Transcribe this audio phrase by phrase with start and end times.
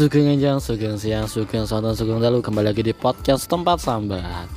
[0.00, 4.48] Sugeng Enjang, Sugeng Siang, Sugeng Sonton, Sugeng Dalu Kembali lagi di podcast Tempat Sambat.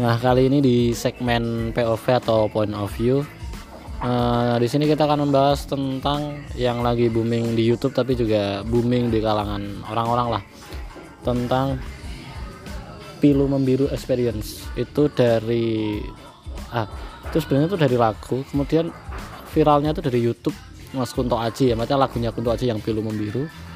[0.00, 3.20] Nah kali ini di segmen POV atau Point of View
[4.00, 9.12] uh, Di sini kita akan membahas tentang yang lagi booming di YouTube Tapi juga booming
[9.12, 10.42] di kalangan orang-orang lah.
[11.20, 11.76] Tentang
[13.20, 14.64] Pilu Membiru Experience.
[14.80, 16.00] Itu dari
[16.72, 16.88] ah
[17.28, 18.88] itu sebenarnya itu dari lagu kemudian
[19.52, 20.56] viralnya itu dari YouTube
[20.96, 21.76] Mas Kunto Aji ya.
[21.76, 23.67] Macam lagunya Kunto Aji yang Pilu Membiru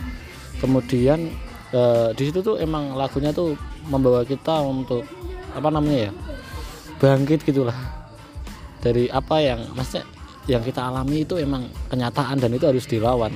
[0.62, 1.26] kemudian
[1.74, 3.58] eh, di situ tuh emang lagunya tuh
[3.90, 5.02] membawa kita untuk
[5.52, 6.12] apa namanya ya
[7.02, 7.74] bangkit gitulah.
[8.78, 10.06] Dari apa yang maksudnya
[10.46, 13.34] yang kita alami itu emang kenyataan dan itu harus dilawan.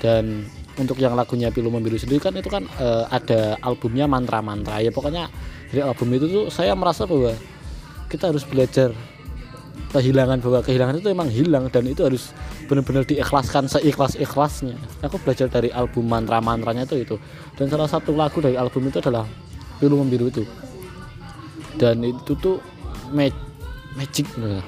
[0.00, 0.48] Dan
[0.80, 4.80] untuk yang lagunya Pilu Membiru sendiri kan itu kan eh, ada albumnya mantra-mantra.
[4.80, 5.28] Ya pokoknya
[5.68, 7.36] dari album itu tuh saya merasa bahwa
[8.08, 8.96] kita harus belajar
[9.90, 12.30] kehilangan bahwa kehilangan itu emang hilang dan itu harus
[12.70, 17.16] benar-benar diikhlaskan seikhlas ikhlasnya aku belajar dari album mantra mantranya itu itu.
[17.58, 19.26] Dan salah satu lagu dari album itu adalah
[19.82, 20.46] pilu membiru itu.
[21.74, 22.62] Dan itu tuh
[23.10, 23.34] mag
[23.98, 24.62] magic bener.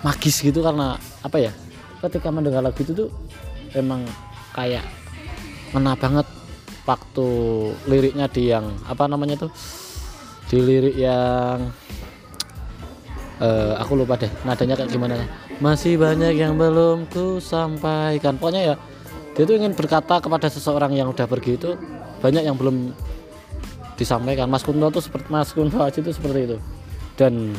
[0.00, 1.52] magis gitu karena apa ya
[2.00, 3.12] ketika mendengar lagu itu tuh
[3.76, 4.00] emang
[4.56, 4.80] kayak
[5.76, 6.24] ngena banget
[6.88, 7.28] waktu
[7.84, 9.52] liriknya di yang apa namanya tuh?
[10.50, 11.70] Di lirik yang
[13.40, 15.24] uh, aku lupa deh nadanya kayak gimana
[15.58, 18.36] masih banyak yang belum ku sampaikan.
[18.36, 18.74] Pokoknya ya
[19.34, 21.74] dia tuh ingin berkata kepada seseorang yang udah pergi itu
[22.20, 22.92] banyak yang belum
[23.96, 24.48] disampaikan.
[24.48, 26.56] Mas Kunto tuh seperti Mas Kunto aja itu seperti itu.
[27.16, 27.52] Dan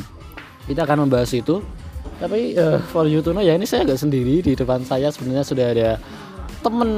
[0.66, 1.62] kita akan membahas itu.
[2.18, 5.10] Tapi uh, for you to know ya ini saya nggak sendiri di depan saya.
[5.10, 5.90] Sebenarnya sudah ada
[6.62, 6.90] temen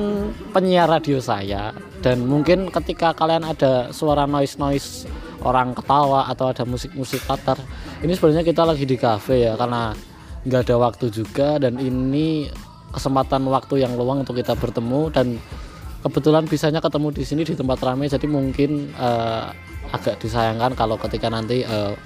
[0.53, 1.73] penyiar radio saya.
[2.05, 5.09] Dan mungkin ketika kalian ada suara noise noise
[5.41, 7.61] orang ketawa atau ada musik-musik latar
[8.01, 9.97] ini sebenarnya kita lagi di cafe ya karena
[10.45, 11.57] nggak ada waktu juga.
[11.57, 12.53] Dan ini
[12.93, 15.09] kesempatan waktu yang luang untuk kita bertemu.
[15.11, 15.41] Dan
[16.05, 19.49] kebetulan bisanya ketemu di sini di tempat ramai jadi mungkin uh,
[19.89, 21.97] agak disayangkan kalau ketika nanti uh,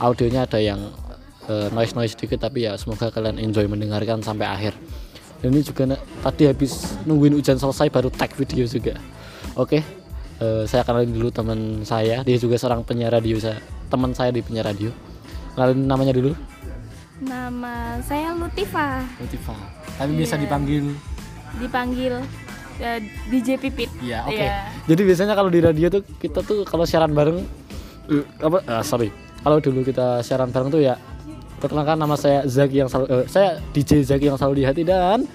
[0.00, 0.80] audionya ada yang
[1.52, 4.72] uh, noise noise sedikit tapi ya semoga kalian enjoy mendengarkan sampai akhir
[5.42, 8.96] dan ini juga tadi habis nungguin hujan selesai baru tag video juga.
[9.56, 9.84] Oke
[10.40, 12.20] uh, saya kenalin dulu teman saya.
[12.24, 13.60] Dia juga seorang penyiar radio saya.
[13.88, 14.90] Teman saya di penyiar radio.
[15.56, 16.36] Kenalin namanya dulu.
[17.16, 19.56] Nama saya Lutifa Lutifa
[19.96, 20.18] tapi yeah.
[20.20, 20.84] biasa dipanggil.
[21.56, 22.98] Dipanggil uh,
[23.32, 23.88] DJ Pipit.
[24.04, 24.36] Iya oke.
[24.36, 24.48] Okay.
[24.52, 24.68] yeah.
[24.84, 27.40] jadi biasanya kalau di radio tuh kita tuh kalau siaran bareng
[28.12, 29.08] uh, apa uh, sorry.
[29.40, 31.00] Kalau dulu kita siaran bareng tuh ya
[31.66, 35.26] perkenalkan nama saya Zaki yang selalu uh, saya DJ Zaki yang selalu di hati dan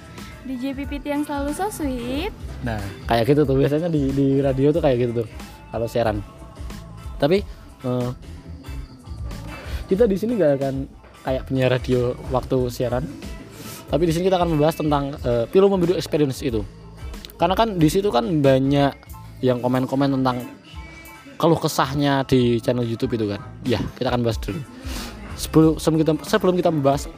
[0.47, 2.33] DJ Pipit yang selalu so sweet.
[2.65, 5.27] Nah, kayak gitu tuh biasanya di di radio tuh kayak gitu tuh
[5.69, 6.23] kalau siaran.
[7.19, 7.45] Tapi
[7.85, 8.09] uh,
[9.85, 10.75] kita di sini gak akan
[11.21, 13.05] kayak penyiar radio waktu siaran.
[13.91, 16.65] Tapi di sini kita akan membahas tentang uh, pilu membiru experience itu.
[17.37, 18.93] Karena kan di situ kan banyak
[19.45, 20.41] yang komen-komen tentang
[21.37, 23.41] kalau kesahnya di channel YouTube itu kan.
[23.61, 24.63] Ya, kita akan bahas dulu
[25.41, 27.09] sebelum kita sebelum kita membahas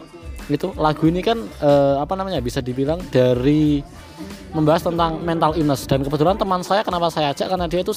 [0.52, 3.80] itu lagu ini kan uh, apa namanya bisa dibilang dari
[4.52, 7.94] membahas tentang mental illness dan kebetulan teman saya kenapa saya ajak karena dia itu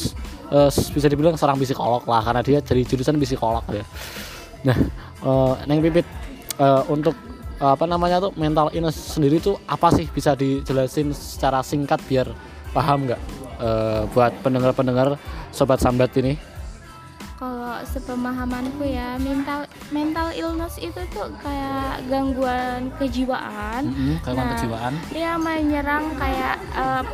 [0.55, 3.85] uh, bisa dibilang seorang psikolog lah karena dia dari jurusan psikolog ya.
[4.67, 4.79] Nah,
[5.23, 6.07] uh, Neng Pipit
[6.89, 7.13] untuk
[7.61, 12.33] apa namanya tuh mental illness sendiri tuh apa sih bisa dijelasin secara singkat biar
[12.73, 13.21] paham nggak
[13.61, 15.21] uh, buat pendengar-pendengar
[15.53, 16.56] sobat sambat ini?
[17.37, 23.93] Kalau sepemahamanku ya mental mental illness itu tuh kayak gangguan kejiwaan.
[23.93, 24.93] Mm -hmm, gangguan nah, kejiwaan.
[25.13, 27.05] dia menyerang kayak uh,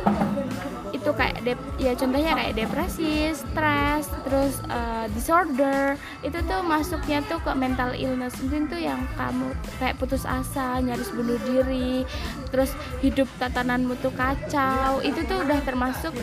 [1.03, 5.99] itu kayak dep ya contohnya kayak depresi, stres, terus uh, disorder.
[6.23, 8.39] Itu tuh masuknya tuh ke mental illness.
[8.39, 9.51] Mungkin tuh yang kamu
[9.83, 12.07] kayak putus asa, nyaris bunuh diri,
[12.47, 12.71] terus
[13.03, 15.03] hidup tatananmu tuh kacau.
[15.03, 16.15] Itu tuh udah termasuk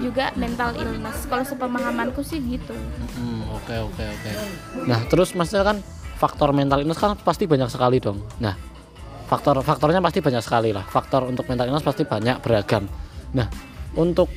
[0.00, 1.26] juga mental illness.
[1.30, 2.74] Kalau sepemahamanku sih gitu.
[3.14, 4.30] Hmm, oke oke oke.
[4.90, 5.78] Nah terus maksudnya kan
[6.18, 8.22] faktor mental illness kan pasti banyak sekali dong.
[8.42, 8.54] Nah
[9.30, 10.82] faktor faktornya pasti banyak sekali lah.
[10.86, 12.90] Faktor untuk mental illness pasti banyak beragam.
[13.34, 13.46] Nah
[13.94, 14.30] untuk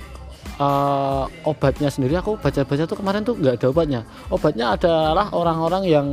[0.62, 4.01] uh, obatnya sendiri aku baca-baca tuh kemarin tuh nggak ada obatnya.
[4.30, 6.07] Obatnya adalah orang-orang yang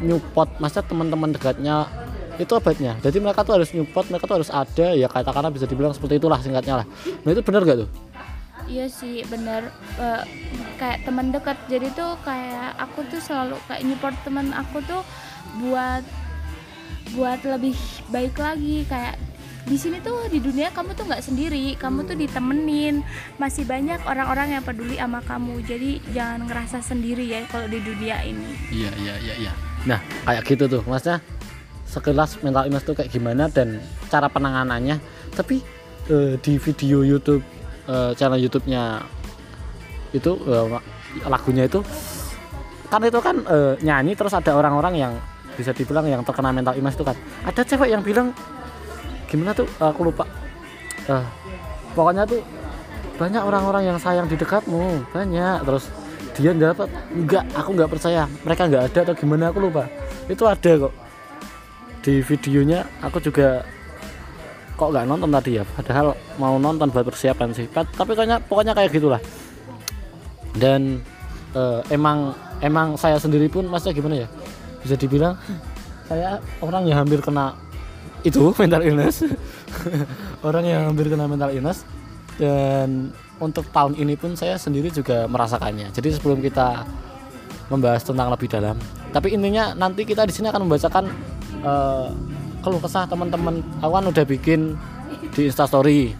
[0.00, 1.84] nyupot masa teman-teman dekatnya
[2.40, 2.96] itu obatnya.
[3.04, 6.40] Jadi mereka tuh harus nyupot mereka tuh harus ada ya katakanlah bisa dibilang seperti itulah
[6.40, 6.86] singkatnya lah.
[7.26, 8.09] Nah itu benar gak tuh
[8.70, 9.74] iya sih bener.
[9.98, 10.22] Uh,
[10.78, 15.02] kayak teman dekat jadi tuh kayak aku tuh selalu kayak nyupport teman aku tuh
[15.58, 16.06] buat
[17.18, 17.74] buat lebih
[18.14, 18.86] baik lagi.
[18.86, 19.18] Kayak
[19.66, 21.74] di sini tuh di dunia kamu tuh nggak sendiri.
[21.74, 23.02] Kamu tuh ditemenin.
[23.42, 25.60] Masih banyak orang-orang yang peduli sama kamu.
[25.66, 28.54] Jadi jangan ngerasa sendiri ya kalau di dunia ini.
[28.70, 29.52] Iya iya iya iya.
[29.84, 31.18] Nah kayak gitu tuh maksudnya
[31.90, 35.02] sekelas mental illness tuh kayak gimana dan cara penanganannya.
[35.34, 35.58] Tapi
[36.08, 37.42] uh, di video YouTube
[37.90, 39.02] eh, channel YouTube-nya
[40.14, 40.66] itu eh,
[41.26, 41.82] lagunya itu
[42.90, 45.12] kan itu kan eh, nyanyi terus ada orang-orang yang
[45.54, 47.16] bisa dibilang yang terkena mental illness itu kan.
[47.44, 48.32] Ada cewek yang bilang
[49.28, 50.24] gimana tuh aku lupa.
[51.04, 51.24] Eh,
[51.92, 52.40] pokoknya tuh
[53.20, 55.60] banyak orang-orang yang sayang di dekatmu banyak.
[55.68, 55.84] Terus
[56.40, 58.24] dia dapat enggak aku nggak percaya.
[58.46, 59.84] Mereka nggak ada atau gimana aku lupa.
[60.26, 60.94] Itu ada kok.
[62.00, 63.60] Di videonya aku juga
[64.80, 65.64] kok nggak nonton tadi ya?
[65.68, 67.68] Padahal mau nonton buat persiapan sih.
[67.68, 69.20] Tapi kayaknya pokoknya kayak gitulah.
[70.56, 71.04] Dan
[71.52, 72.32] eh, emang
[72.64, 74.28] emang saya sendiri pun maksudnya gimana ya?
[74.80, 75.36] Bisa dibilang
[76.08, 77.52] saya orang yang hampir kena
[78.24, 79.20] itu mental illness.
[80.48, 81.84] Orang yang hampir kena mental illness.
[82.40, 85.92] Dan untuk tahun ini pun saya sendiri juga merasakannya.
[85.92, 86.88] Jadi sebelum kita
[87.68, 88.76] membahas tentang lebih dalam.
[89.12, 91.04] Tapi intinya nanti kita di sini akan membacakan
[91.64, 92.08] eh,
[92.60, 93.60] keluh kesah teman-teman.
[93.80, 94.76] Aku kan udah bikin
[95.32, 96.12] di instastory.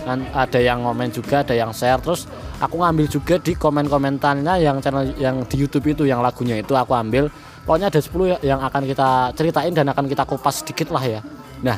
[0.00, 2.00] Dan ada yang komen juga ada yang share.
[2.00, 2.24] Terus
[2.56, 6.92] aku ngambil juga di komen-komentarnya yang channel yang di YouTube itu yang lagunya itu aku
[6.92, 7.28] ambil.
[7.64, 11.20] Pokoknya ada 10 ya- yang akan kita ceritain dan akan kita kupas sedikit lah ya.
[11.60, 11.76] Nah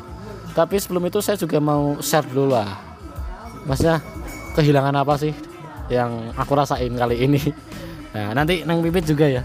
[0.52, 2.78] tapi sebelum itu saya juga mau share dulu lah.
[3.66, 3.98] Maksudnya
[4.54, 5.34] kehilangan apa sih
[5.90, 7.42] yang aku rasain kali ini?
[8.14, 9.42] Nah nanti neng pipit juga ya.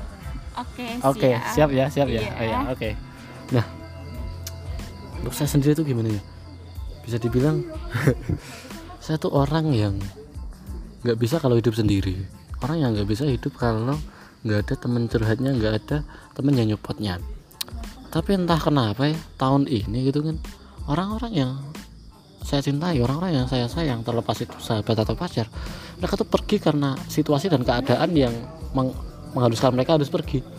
[0.57, 2.21] Oke, Oke, siap ya, siap ya.
[2.21, 2.31] Iya.
[2.33, 2.89] Oh, ya, oke.
[3.53, 3.65] Nah,
[5.21, 6.21] untuk saya sendiri tuh gimana ya?
[7.05, 7.63] Bisa dibilang
[9.05, 9.95] saya tuh orang yang
[11.05, 12.17] nggak bisa kalau hidup sendiri.
[12.59, 13.95] Orang yang nggak bisa hidup kalau
[14.43, 15.97] nggak ada temen curhatnya, nggak ada
[16.33, 17.21] temen yang nyopotnya.
[18.11, 20.39] Tapi entah kenapa ya, tahun ini gitu kan,
[20.87, 21.51] orang-orang yang
[22.41, 25.51] saya cintai, orang-orang yang saya sayang, terlepas itu sahabat atau pacar,
[25.99, 28.31] mereka tuh pergi karena situasi dan keadaan yang
[28.71, 28.95] meng-
[29.35, 30.56] mengharuskan mereka harus pergi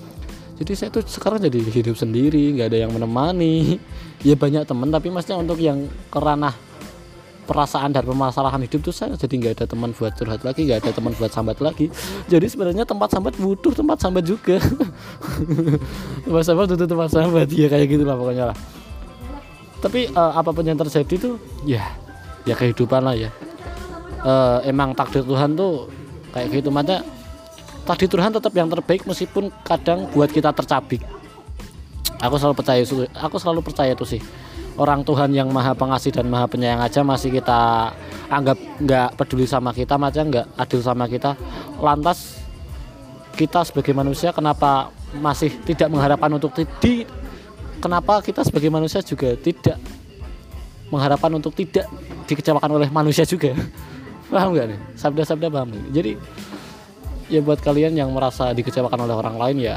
[0.58, 3.78] jadi saya tuh sekarang jadi hidup sendiri nggak ada yang menemani.
[4.18, 6.50] Ya banyak teman tapi maksudnya untuk yang kerana
[7.46, 10.90] perasaan dan permasalahan hidup tuh saya jadi nggak ada teman buat curhat lagi nggak ada
[10.90, 11.86] teman buat sambat lagi.
[12.26, 14.58] Jadi sebenarnya tempat sambat butuh tempat sambat juga.
[16.26, 18.58] Tempat sambat butuh tempat sambat ya kayak gitulah pokoknya lah.
[19.78, 21.86] Tapi eh, apa pun yang terjadi tuh ya
[22.42, 23.30] ya kehidupan lah ya.
[24.26, 25.86] Eh, emang takdir Tuhan tuh
[26.34, 26.74] kayak gitu.
[26.74, 27.06] Mata
[27.88, 31.00] takdir Tuhan tetap yang terbaik meskipun kadang buat kita tercabik.
[32.20, 34.20] Aku selalu percaya itu aku selalu percaya itu sih.
[34.76, 37.90] Orang Tuhan yang maha pengasih dan maha penyayang aja masih kita
[38.28, 41.32] anggap nggak peduli sama kita macam nggak adil sama kita.
[41.80, 42.44] Lantas
[43.32, 47.08] kita sebagai manusia kenapa masih tidak mengharapkan untuk di
[47.80, 49.80] kenapa kita sebagai manusia juga tidak
[50.92, 51.88] mengharapkan untuk tidak
[52.28, 53.56] dikecewakan oleh manusia juga?
[54.30, 54.78] Paham nggak nih?
[54.92, 56.20] Sabda-sabda paham jadi
[57.28, 59.76] ya buat kalian yang merasa dikecewakan oleh orang lain ya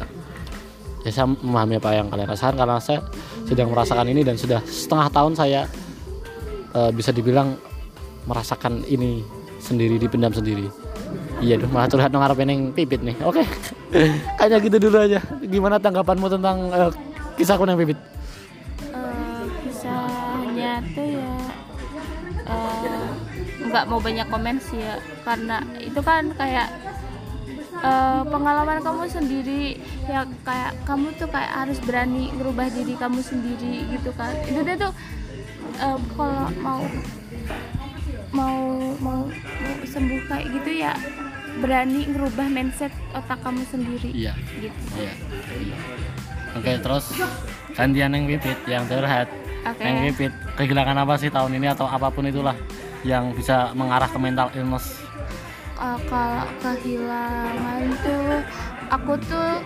[1.02, 3.00] ya saya memahami apa yang kalian rasakan karena saya
[3.50, 5.62] sedang merasakan ini dan sudah setengah tahun saya
[6.74, 7.58] eh, bisa dibilang
[8.30, 9.26] merasakan ini
[9.62, 10.70] sendiri dipendam sendiri.
[11.42, 13.18] Iya dong malah curhat ngarep yang pipit nih.
[13.26, 13.42] Oke.
[14.38, 15.20] Kayaknya gitu dulu aja.
[15.42, 16.92] Gimana tanggapanmu tentang eh,
[17.34, 17.98] kisahku yang pipit?
[18.94, 21.34] Eh, kisahnya tuh ya
[22.46, 23.10] eh,
[23.66, 25.02] nggak mau banyak komen sih ya.
[25.26, 26.70] Karena itu kan kayak
[27.82, 33.90] eh, pengalaman kamu sendiri ya kayak kamu tuh kayak harus berani merubah diri kamu sendiri
[33.92, 34.34] gitu kan.
[34.46, 34.94] Itu dia tuh
[35.82, 36.82] eh, kalau mau
[38.32, 38.56] mau
[38.96, 39.22] mau
[39.60, 40.96] mau sembuh kayak gitu ya
[41.60, 44.10] berani ngerubah mindset otak kamu sendiri.
[44.16, 44.34] Iya.
[44.56, 44.80] Gitu.
[44.96, 45.14] Iya.
[46.56, 47.06] Oke terus
[47.76, 49.28] gantian yang pipit yang curhat
[49.68, 49.84] oke.
[49.84, 52.56] Yang pipit kehilangan apa sih tahun ini atau apa pun itulah
[53.02, 55.02] yang bisa mengarah ke mental illness
[55.82, 58.46] Uh, kalau kehilangan tuh
[58.94, 59.58] aku tuh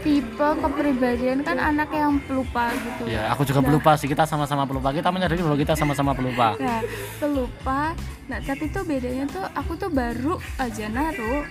[0.00, 3.12] tipe kepribadian kan anak yang pelupa gitu.
[3.12, 4.08] Ya aku juga pelupa sih.
[4.08, 4.88] Kita sama-sama pelupa.
[4.92, 6.56] Kita menyadari bahwa kita sama-sama pelupa.
[6.56, 6.80] Nah
[7.20, 7.92] pelupa.
[8.24, 11.44] Nah tapi tuh bedanya tuh aku tuh baru aja naruh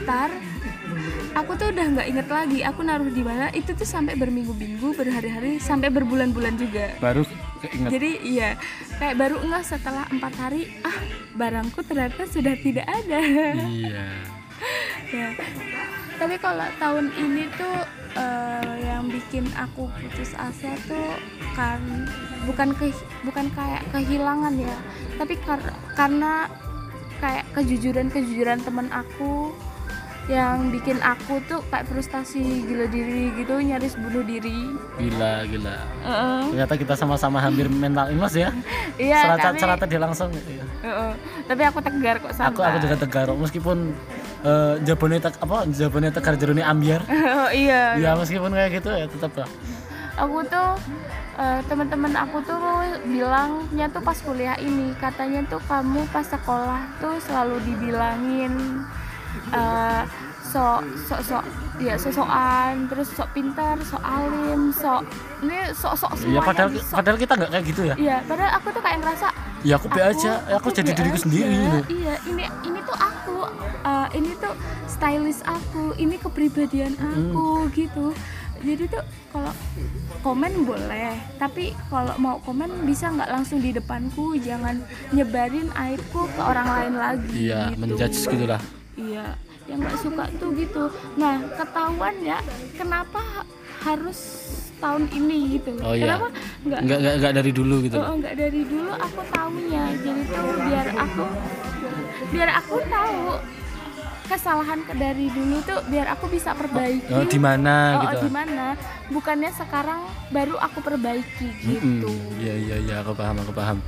[0.00, 0.32] ntar
[1.36, 3.52] aku tuh udah nggak inget lagi aku naruh di mana.
[3.52, 6.96] Itu tuh sampai berminggu-minggu berhari-hari sampai berbulan-bulan juga.
[6.96, 7.28] Baru
[7.70, 7.90] keinget.
[7.94, 8.50] Jadi iya.
[8.98, 10.98] Kayak baru enggak setelah empat hari ah
[11.34, 13.20] barangku ternyata sudah tidak ada.
[13.64, 14.06] Iya.
[15.14, 15.30] Ya.
[16.18, 17.76] Tapi kalau tahun ini tuh
[18.16, 21.14] eh, yang bikin aku putus asa tuh
[21.54, 22.08] kan
[22.46, 22.90] bukan ke
[23.22, 24.76] bukan kayak kehilangan ya
[25.16, 26.50] tapi kar- karena
[27.22, 29.54] kayak kejujuran kejujuran teman aku
[30.24, 34.72] yang bikin aku tuh kayak frustasi gila diri gitu nyaris bunuh diri.
[34.96, 35.76] Gila gila.
[36.00, 36.40] Heeh.
[36.54, 38.48] ternyata kita sama-sama hampir mental illness ya.
[38.94, 40.64] Iya serata tapi serata dia langsung iya.
[40.86, 41.12] Heeh.
[41.50, 43.78] tapi aku tegar kok aku santai aku juga tegar meskipun
[44.46, 47.02] eh, jabone tek apa jabone tegar jerone ambiar.
[47.44, 47.98] Oh, iya.
[48.00, 49.50] Ya meskipun kayak gitu ya tetap lah.
[50.14, 50.78] Aku tuh
[51.38, 52.58] uh, teman-teman aku tuh
[53.04, 58.54] bilangnya tuh pas kuliah ini katanya tuh kamu pas sekolah tuh selalu dibilangin
[59.52, 60.02] uh,
[60.54, 61.44] sok sok sok
[61.82, 65.02] ya sosokan terus sok pintar sok alim sok
[65.42, 66.94] ini sok sok semua ya padahal sok.
[66.94, 69.28] padahal kita nggak kayak gitu ya iya padahal aku tuh kayak ngerasa
[69.66, 71.78] ya aku be aja aku, aku jadi diriku sendiri gitu.
[71.98, 73.36] iya ini ini tuh aku
[73.82, 74.54] uh, ini tuh
[74.86, 77.34] stylist aku ini kepribadian hmm.
[77.34, 77.70] aku hmm.
[77.74, 78.06] gitu
[78.64, 79.52] jadi tuh kalau
[80.22, 84.78] komen boleh tapi kalau mau komen bisa nggak langsung di depanku jangan
[85.10, 87.82] nyebarin aibku ke orang lain lagi iya gitu.
[87.82, 88.62] menjudge gitulah
[88.94, 89.34] iya
[89.64, 90.84] yang nggak suka tuh gitu.
[91.16, 92.38] Nah ketahuan ya
[92.76, 93.44] kenapa
[93.84, 94.18] harus
[94.80, 95.72] tahun ini gitu?
[95.80, 96.04] Oh, iya.
[96.04, 96.26] kenapa
[96.64, 97.98] nggak nggak nggak dari dulu gitu?
[98.00, 99.84] Oh, nggak dari dulu aku tahunya.
[100.04, 101.24] Jadi tuh biar aku
[102.32, 103.20] biar aku tahu
[104.24, 107.12] kesalahan dari dulu tuh biar aku bisa perbaiki.
[107.12, 108.28] Oh, di mana oh, gitu?
[108.28, 108.66] di mana?
[109.12, 110.00] Bukannya sekarang
[110.32, 112.12] baru aku perbaiki gitu.
[112.40, 112.94] Iya iya iya.
[113.04, 113.78] Aku paham aku paham.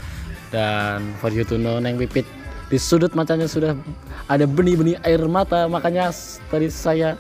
[0.53, 2.29] Dan for you to know neng pipit
[2.67, 3.79] di sudut matanya sudah
[4.27, 6.11] ada benih-benih air mata makanya
[6.51, 7.15] tadi saya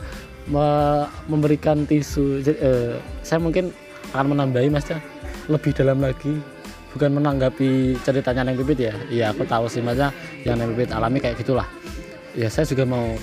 [0.46, 0.66] me
[1.26, 2.42] memberikan tisu.
[2.42, 3.70] Jadi, uh, saya mungkin
[4.14, 4.98] akan menambahi mas ya.
[5.46, 6.42] Lebih dalam lagi
[6.94, 8.94] bukan menanggapi ceritanya Neng Pipit ya.
[9.10, 9.98] Iya aku tahu sih mas
[10.42, 11.66] yang Neng Pipit alami kayak gitulah.
[12.34, 13.14] Ya saya juga mau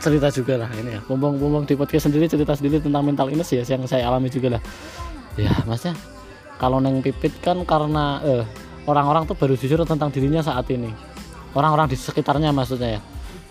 [0.00, 1.00] cerita juga lah ini ya.
[1.08, 4.62] Mumpung-mumpung di podcast sendiri cerita sendiri tentang mental illness ya yang saya alami juga lah.
[5.40, 5.96] Ya masnya
[6.60, 8.44] kalau Neng Pipit kan karena eh,
[8.84, 11.11] orang-orang tuh baru jujur tentang dirinya saat ini
[11.52, 13.00] orang-orang di sekitarnya maksudnya ya.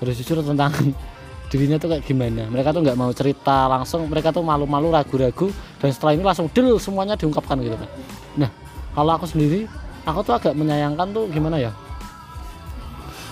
[0.02, 0.74] Harus jujur tentang
[1.52, 2.48] dirinya tuh kayak gimana.
[2.48, 6.78] Mereka tuh nggak mau cerita langsung mereka tuh malu-malu ragu-ragu dan setelah ini langsung deal
[6.78, 7.90] semuanya diungkapkan gitu kan
[8.38, 8.50] nah
[8.94, 9.66] kalau aku sendiri
[10.06, 11.72] aku tuh agak menyayangkan tuh gimana ya?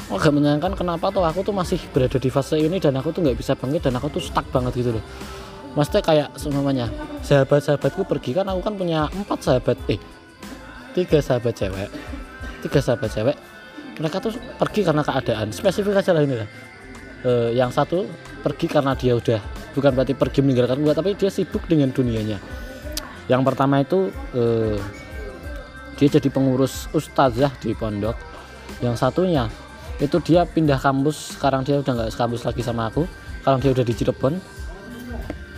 [0.09, 3.21] Aku agak menyayangkan kenapa tuh aku tuh masih berada di fase ini dan aku tuh
[3.21, 5.03] nggak bisa bangkit dan aku tuh stuck banget gitu loh.
[5.77, 6.89] Maksudnya kayak semuanya
[7.21, 10.01] sahabat-sahabatku pergi kan aku kan punya empat sahabat eh
[10.97, 11.89] tiga sahabat cewek
[12.65, 13.37] tiga sahabat cewek
[13.99, 15.51] mereka tuh pergi karena keadaan.
[15.51, 16.49] Spesifik aja lah ini lah.
[17.19, 18.07] E, yang satu
[18.39, 19.43] pergi karena dia udah
[19.75, 22.39] bukan berarti pergi meninggalkan gua tapi dia sibuk dengan dunianya.
[23.27, 24.43] Yang pertama itu e,
[25.99, 28.15] dia jadi pengurus ustazah di pondok.
[28.79, 29.51] Yang satunya
[29.99, 31.35] itu dia pindah kampus.
[31.35, 33.03] Sekarang dia udah nggak kampus lagi sama aku.
[33.43, 34.39] Kalau dia udah di Cirebon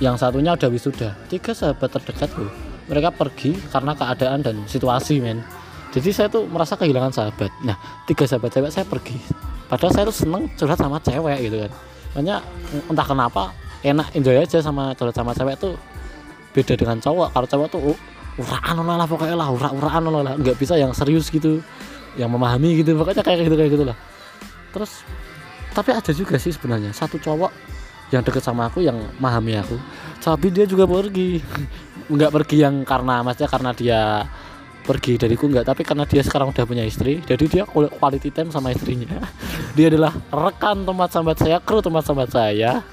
[0.02, 1.14] yang satunya udah wisuda.
[1.30, 2.50] Tiga sahabat terdekat tuh
[2.90, 5.46] mereka pergi karena keadaan dan situasi men
[5.92, 7.52] jadi saya tuh merasa kehilangan sahabat.
[7.68, 7.76] Nah
[8.08, 9.20] tiga sahabat cewek saya pergi.
[9.68, 11.72] Padahal saya tuh seneng curhat sama cewek gitu kan.
[12.16, 12.36] Makanya
[12.88, 13.44] entah kenapa
[13.84, 15.76] enak enjoy aja sama curhat sama cewek tuh
[16.56, 17.36] beda dengan cowok.
[17.36, 17.98] Kalau cowok tuh uh,
[18.40, 21.60] uraan lah pokoknya lah ura uraan lah nggak bisa yang serius gitu
[22.16, 23.98] yang memahami gitu pokoknya kayak gitu kayak gitulah
[24.72, 25.04] terus
[25.76, 27.52] tapi ada juga sih sebenarnya satu cowok
[28.12, 29.76] yang deket sama aku yang memahami aku
[30.22, 31.42] tapi dia juga pergi.
[32.14, 34.02] Nggak pergi yang karena maksudnya karena dia
[34.82, 38.74] pergi dariku enggak tapi karena dia sekarang udah punya istri jadi dia quality time sama
[38.74, 39.22] istrinya.
[39.78, 42.84] Dia adalah rekan tempat sambat saya kru tempat sambat saya.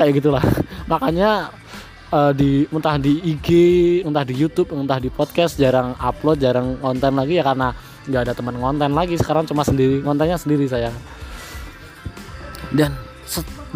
[0.00, 0.44] Kayak gitulah.
[0.88, 1.52] Makanya
[2.08, 3.48] uh, di entah di IG
[4.00, 7.76] entah di YouTube entah di podcast jarang upload jarang konten lagi ya karena
[8.08, 9.14] nggak ada teman konten lagi.
[9.20, 10.88] Sekarang cuma sendiri kontennya sendiri saya.
[12.72, 12.96] Dan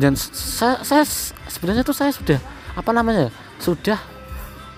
[0.01, 1.05] dan saya, saya
[1.51, 2.41] sebenarnya tuh saya sudah
[2.73, 3.29] apa namanya
[3.61, 4.01] sudah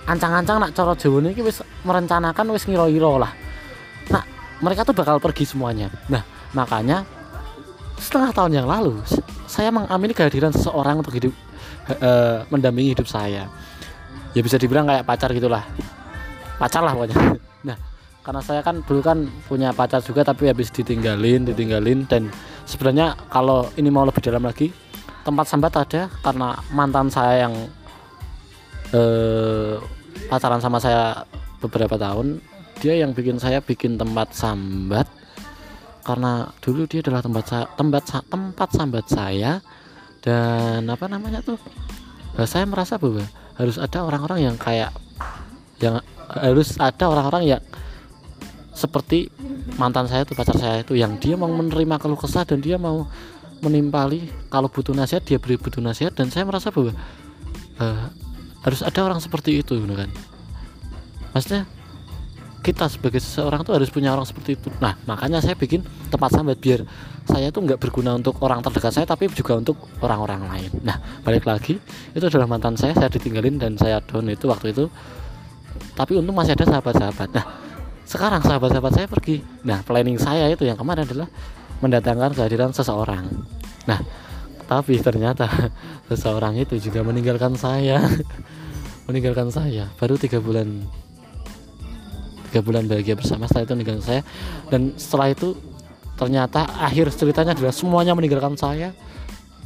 [0.07, 3.33] ancang-ancang nak coro Jawa ini wis merencanakan wis ngiro-ngiro lah.
[4.11, 4.23] Nah
[4.59, 5.91] mereka tuh bakal pergi semuanya.
[6.11, 7.07] Nah makanya
[7.99, 8.99] setengah tahun yang lalu
[9.47, 11.35] saya mengamini kehadiran seseorang untuk hidup
[12.03, 13.47] uh, mendampingi hidup saya.
[14.33, 15.63] Ya bisa dibilang kayak pacar gitulah.
[16.59, 17.17] Pacar lah pokoknya.
[17.63, 17.79] Nah
[18.27, 22.27] karena saya kan dulu kan punya pacar juga tapi habis ditinggalin ditinggalin dan
[22.67, 24.71] sebenarnya kalau ini mau lebih dalam lagi
[25.23, 27.55] tempat sambat ada karena mantan saya yang
[28.93, 29.77] eh,
[30.29, 31.25] pacaran sama saya
[31.61, 32.41] beberapa tahun
[32.83, 35.07] dia yang bikin saya bikin tempat sambat.
[36.03, 39.63] Karena dulu dia adalah tempat tempat tempat sambat saya.
[40.19, 41.63] Dan apa namanya tuh?
[42.35, 43.23] Nah, saya merasa bahwa
[43.55, 44.91] harus ada orang-orang yang kayak
[45.79, 47.63] yang harus ada orang-orang yang
[48.75, 49.31] seperti
[49.79, 53.07] mantan saya tuh pacar saya itu yang dia mau menerima keluh kesah dan dia mau
[53.63, 56.11] menimpali kalau butuh nasihat dia beri butuh nasihat.
[56.19, 56.99] Dan saya merasa bahwa
[57.79, 58.11] uh,
[58.63, 60.11] harus ada orang seperti itu gitu kan?
[61.35, 61.63] Maksudnya
[62.63, 64.71] kita sebagai seseorang tuh harus punya orang seperti itu.
[64.79, 66.87] Nah makanya saya bikin tempat sambat biar
[67.27, 70.71] saya tuh nggak berguna untuk orang terdekat saya tapi juga untuk orang-orang lain.
[70.87, 71.83] Nah balik lagi
[72.15, 74.87] itu adalah mantan saya saya ditinggalin dan saya down itu waktu itu.
[75.99, 77.29] Tapi untung masih ada sahabat-sahabat.
[77.35, 77.45] Nah
[78.07, 79.43] sekarang sahabat-sahabat saya pergi.
[79.67, 81.27] Nah planning saya itu yang kemarin adalah
[81.83, 83.27] mendatangkan kehadiran seseorang.
[83.91, 83.99] Nah
[84.73, 85.45] tapi ternyata
[86.09, 88.01] seseorang itu juga meninggalkan saya.
[89.09, 89.93] Meninggalkan saya.
[90.01, 90.89] Baru tiga bulan.
[92.49, 94.23] Tiga bulan bahagia bersama setelah itu meninggalkan saya.
[94.73, 95.53] Dan setelah itu
[96.17, 98.97] ternyata akhir ceritanya adalah semuanya meninggalkan saya.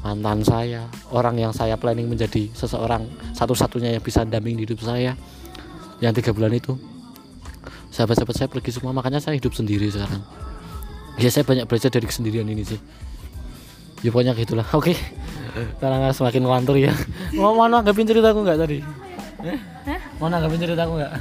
[0.02, 5.14] Mantan saya orang yang saya planning menjadi seseorang satu-satunya yang bisa damping hidup saya.
[6.02, 6.74] Yang tiga bulan itu
[7.94, 8.90] sahabat-sahabat saya pergi semua.
[8.90, 10.26] Makanya saya hidup sendiri sekarang.
[11.22, 12.80] Ya saya banyak belajar dari kesendirian ini sih
[14.04, 14.66] ya pokoknya gitulah.
[14.76, 14.96] Oke.
[15.80, 16.92] Karena semakin ngelantur ya.
[17.32, 18.78] Mau mau nanggapin ceritaku nggak tadi?
[19.46, 19.58] Eh?
[20.20, 21.12] mau nanggapin ceritaku nggak?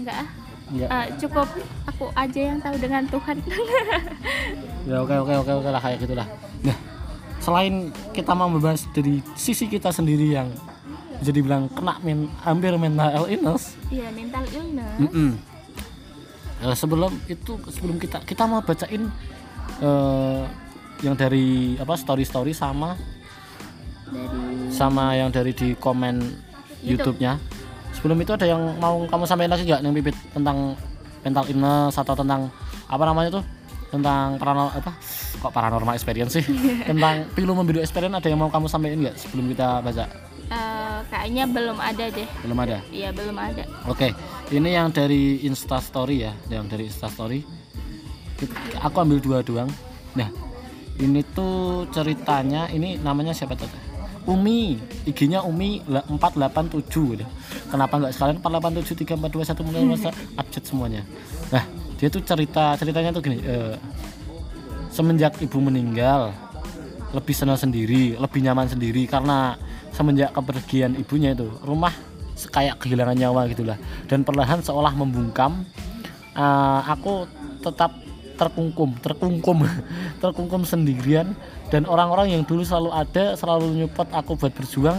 [0.00, 0.28] Enggak ah.
[0.68, 0.88] Enggak.
[0.92, 1.48] Eh, cukup
[1.88, 3.36] aku aja yang tahu dengan Tuhan.
[4.88, 6.24] Ya oke oke oke oke lah kayak gitulah.
[6.64, 6.76] Nah
[7.44, 10.48] selain kita mau membahas dari sisi kita sendiri yang
[11.18, 13.76] bisa dibilang kena men, hampir mental illness.
[13.88, 14.96] Iya mental illness.
[15.00, 15.30] Mm-mm.
[16.58, 19.12] Eh, sebelum itu sebelum kita kita mau bacain
[19.82, 20.42] eh,
[21.02, 22.98] yang dari apa story story sama?
[24.08, 26.22] Dari sama yang dari di komen
[26.82, 27.18] YouTube.
[27.18, 27.38] YouTube-nya.
[27.98, 29.80] Sebelum itu ada yang mau kamu sampaikan lagi nggak?
[29.82, 30.78] Yang pipit tentang
[31.26, 32.46] mental illness atau tentang
[32.86, 33.44] apa namanya tuh?
[33.88, 34.92] Tentang paranormal apa?
[35.40, 36.44] Kok paranormal experience sih?
[36.90, 40.04] Tentang pilu membiru experience ada yang mau kamu sampaikan nggak sebelum kita baca?
[40.48, 42.28] Eh, kayaknya belum ada deh.
[42.44, 42.78] Belum ada?
[42.88, 43.64] Iya belum ada.
[43.88, 44.12] Oke,
[44.48, 47.44] ini yang dari Insta Story ya, yang dari Insta Story.
[48.80, 49.68] Aku ambil dua doang.
[50.16, 50.28] Nah,
[50.98, 53.70] ini tuh ceritanya, ini namanya siapa tuh?
[54.28, 54.76] Umi,
[55.08, 57.24] IG-nya Umi la- 487 gitu.
[57.72, 61.02] Kenapa nggak sekalian 487 3421 mulai masa update semuanya.
[61.48, 61.64] Nah,
[61.96, 63.74] dia tuh cerita ceritanya tuh gini, eh,
[64.92, 66.36] semenjak ibu meninggal
[67.16, 69.56] lebih senang sendiri, lebih nyaman sendiri karena
[69.96, 71.94] semenjak kepergian ibunya itu rumah
[72.52, 75.64] kayak kehilangan nyawa gitulah dan perlahan seolah membungkam
[76.36, 77.24] eh, aku
[77.64, 77.96] tetap
[78.38, 79.66] terkungkum terkungkum
[80.22, 81.34] terkungkum sendirian.
[81.68, 84.98] Dan orang-orang yang dulu selalu ada selalu nyupport aku buat berjuang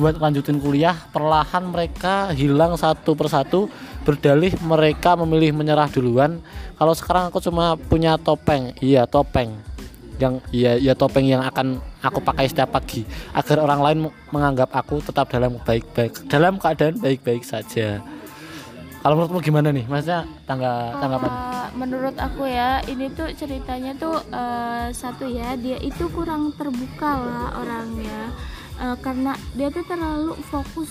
[0.00, 3.68] buat lanjutin kuliah perlahan mereka hilang satu persatu
[4.08, 6.40] berdalih mereka memilih menyerah duluan.
[6.80, 9.52] Kalau sekarang aku cuma punya topeng iya topeng.
[10.16, 13.04] Yang ya ya topeng yang akan aku pakai setiap pagi
[13.36, 13.98] agar orang lain
[14.32, 18.00] menganggap aku tetap dalam baik-baik dalam keadaan baik-baik saja.
[19.02, 21.30] Kalau menurutmu gimana nih, maksudnya tangga tanggapan?
[21.30, 27.10] Eh, menurut aku ya ini tuh ceritanya tuh eh, satu ya dia itu kurang terbuka
[27.18, 28.30] lah orangnya.
[28.78, 30.90] Eh, karena dia tuh terlalu fokus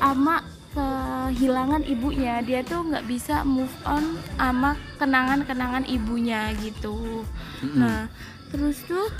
[0.00, 0.40] sama
[0.72, 2.40] kehilangan ibunya.
[2.40, 7.28] Dia tuh nggak bisa move on sama kenangan-kenangan ibunya gitu.
[7.76, 8.08] Nah
[8.48, 9.12] terus tuh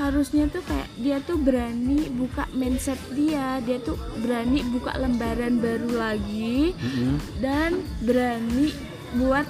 [0.00, 5.90] harusnya tuh kayak dia tuh berani buka mindset dia dia tuh berani buka lembaran baru
[5.92, 7.20] lagi Mm-mm.
[7.38, 8.72] dan berani
[9.12, 9.44] buat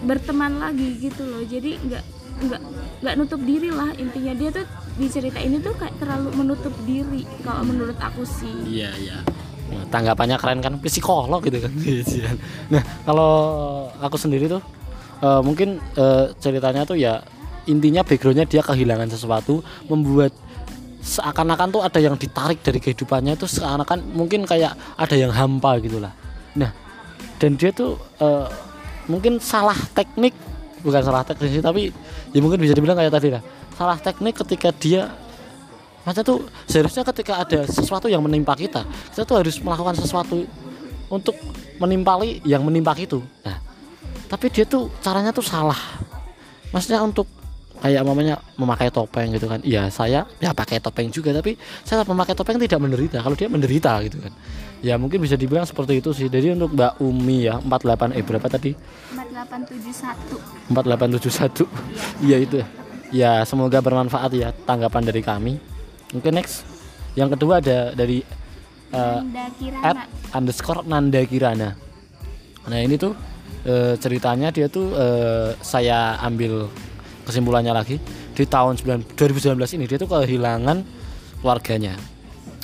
[0.00, 2.04] berteman lagi gitu loh jadi nggak
[2.40, 2.62] nggak
[3.04, 4.64] nggak nutup diri lah intinya dia tuh
[4.96, 9.18] di cerita ini tuh kayak terlalu menutup diri kalau menurut aku sih Iya iya.
[9.70, 11.70] Nah, tanggapannya keren kan, psikolog gitu kan.
[11.86, 12.34] Iya.
[12.68, 13.32] nah kalau
[14.00, 14.58] aku sendiri tuh
[15.20, 17.20] eh, mungkin eh, ceritanya tuh ya
[17.68, 20.32] intinya backgroundnya dia kehilangan sesuatu, membuat
[21.00, 26.12] seakan-akan tuh ada yang ditarik dari kehidupannya itu seakan-akan mungkin kayak ada yang hampa gitulah.
[26.56, 26.70] Nah
[27.40, 28.48] dan dia tuh eh,
[29.08, 30.36] mungkin salah teknik
[30.84, 31.88] bukan salah teknik sih tapi
[32.36, 33.42] ya mungkin bisa dibilang kayak tadi lah
[33.76, 35.08] salah teknik ketika dia
[36.00, 40.48] Maksudnya tuh seharusnya ketika ada sesuatu yang menimpa kita, kita tuh harus melakukan sesuatu
[41.12, 41.36] untuk
[41.76, 43.20] menimpali yang menimpa itu.
[43.44, 43.60] Nah,
[44.24, 45.76] tapi dia tuh caranya tuh salah.
[46.72, 47.28] Maksudnya untuk
[47.80, 49.60] kayak mamanya memakai topeng gitu kan.
[49.64, 53.24] Iya, saya ya pakai topeng juga tapi saya memakai topeng tidak menderita.
[53.24, 54.32] Kalau dia menderita gitu kan.
[54.80, 56.28] Ya mungkin bisa dibilang seperti itu sih.
[56.28, 58.72] Jadi untuk Mbak Umi ya 48 eh berapa tadi?
[59.48, 62.58] 4871 4871 iya itu
[63.10, 65.58] ya semoga bermanfaat ya tanggapan dari kami
[66.14, 66.66] oke next
[67.18, 68.22] yang kedua ada dari
[68.94, 69.46] uh, Nanda
[69.82, 69.98] at
[70.34, 71.74] underscore Nanda Kirana
[72.68, 73.16] nah ini tuh
[73.64, 76.68] eh, ceritanya dia tuh eh, saya ambil
[77.30, 77.96] kesimpulannya lagi
[78.34, 80.82] di tahun 9 2019 ini dia tuh kehilangan
[81.40, 81.94] keluarganya.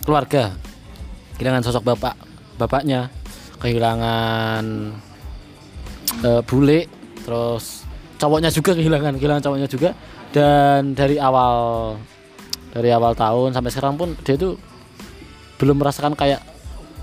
[0.04, 0.52] Keluarga.
[1.38, 2.14] Kehilangan sosok bapak
[2.60, 3.08] bapaknya.
[3.62, 4.64] Kehilangan
[6.26, 6.90] eh, bule.
[7.24, 7.86] Terus
[8.20, 9.90] cowoknya juga kehilangan kehilangan cowoknya juga.
[10.30, 11.94] Dan dari awal
[12.76, 14.60] dari awal tahun sampai sekarang pun dia tuh
[15.56, 16.44] belum merasakan kayak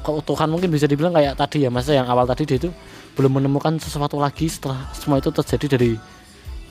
[0.06, 2.70] keutuhan mungkin bisa dibilang kayak tadi ya masa yang awal tadi dia itu
[3.18, 5.92] belum menemukan sesuatu lagi setelah semua itu terjadi dari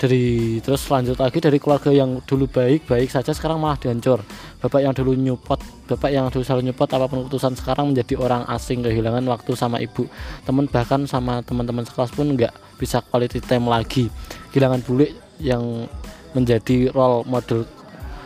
[0.03, 4.19] dari terus lanjut lagi dari keluarga yang dulu baik baik saja sekarang malah dihancur.
[4.59, 8.43] Bapak yang dulu nyupot bapak yang dulu selalu nyupot apa pun keputusan sekarang menjadi orang
[8.51, 10.11] asing kehilangan waktu sama ibu.
[10.43, 12.51] Teman bahkan sama teman-teman sekelas pun nggak
[12.83, 14.11] bisa quality time lagi.
[14.51, 15.87] Kehilangan bule yang
[16.35, 17.63] menjadi role model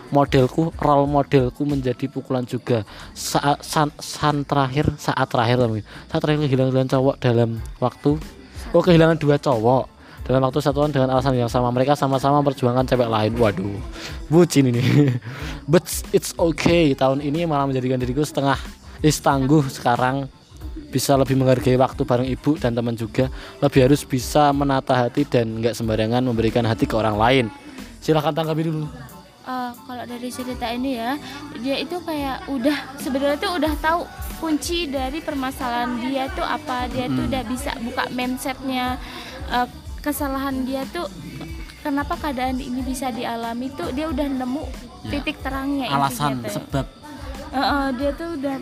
[0.08, 2.88] modelku role modelku menjadi pukulan juga.
[3.12, 5.60] Saat san, san terakhir saat terakhir
[6.08, 8.16] saat terakhir kehilangan cowok dalam waktu
[8.72, 9.95] oh kehilangan dua cowok
[10.26, 13.32] dalam waktu satuan dengan alasan yang sama mereka sama-sama memperjuangkan cewek lain.
[13.38, 13.78] Waduh
[14.26, 14.82] bucin ini.
[15.70, 16.92] But it's okay.
[16.98, 18.58] Tahun ini malah menjadikan diriku setengah
[19.06, 20.26] is tangguh sekarang.
[20.90, 23.30] Bisa lebih menghargai waktu bareng ibu dan teman juga.
[23.62, 27.44] Lebih harus bisa menata hati dan nggak sembarangan memberikan hati ke orang lain.
[28.02, 28.84] Silahkan tanggapi dulu.
[29.46, 31.14] Uh, kalau dari cerita ini ya
[31.62, 34.02] dia itu kayak udah sebenarnya tuh udah tahu
[34.42, 36.90] kunci dari permasalahan dia tuh apa.
[36.90, 37.14] Dia hmm.
[37.14, 38.98] tuh udah bisa buka mindsetnya
[39.54, 39.70] uh,
[40.06, 41.10] kesalahan dia tuh
[41.82, 44.64] kenapa keadaan ini bisa dialami tuh dia udah nemu
[45.02, 45.18] ya.
[45.18, 46.86] titik terangnya alasan sebab
[47.50, 48.56] uh, uh, dia tuh udah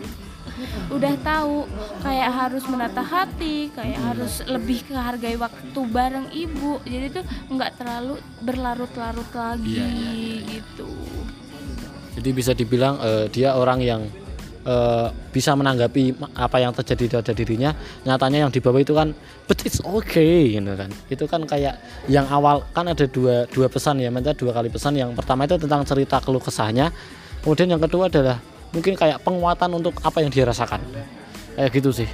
[0.89, 1.67] udah tahu
[2.01, 4.07] kayak harus menata hati kayak hmm.
[4.09, 10.37] harus lebih hargai waktu bareng ibu jadi tuh nggak terlalu berlarut-larut lagi ya, ya, ya.
[10.49, 10.89] gitu
[12.15, 14.01] jadi bisa dibilang uh, dia orang yang
[14.65, 17.71] uh, bisa menanggapi apa yang terjadi pada dirinya
[18.03, 19.13] nyatanya yang dibawa itu kan
[19.45, 20.89] but it's okay gitu kan.
[21.07, 24.97] Itu kan kayak yang awal kan ada dua dua pesan ya minta dua kali pesan.
[24.97, 26.89] Yang pertama itu tentang cerita keluh kesahnya.
[27.45, 28.41] Kemudian yang kedua adalah
[28.73, 30.81] mungkin kayak penguatan untuk apa yang dia rasakan.
[31.55, 32.09] Kayak gitu sih.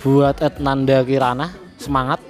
[0.00, 2.22] Buat Ednanda Kirana semangat.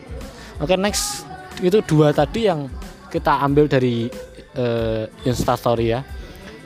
[0.58, 1.28] Oke next.
[1.60, 2.72] Itu dua tadi yang
[3.12, 4.08] kita ambil dari
[4.56, 6.00] uh, instastory ya.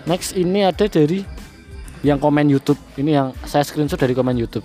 [0.06, 1.26] Next ini ada dari
[2.04, 2.78] yang komen YouTube.
[3.00, 4.64] Ini yang saya screenshot dari komen YouTube.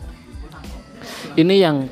[1.40, 1.88] Ini yang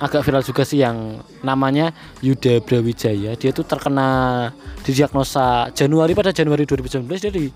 [0.00, 3.36] agak viral juga sih yang namanya Yuda Brawijaya.
[3.36, 4.48] Dia tuh terkena
[4.84, 7.48] didiagnosa Januari pada Januari 2019 dia di,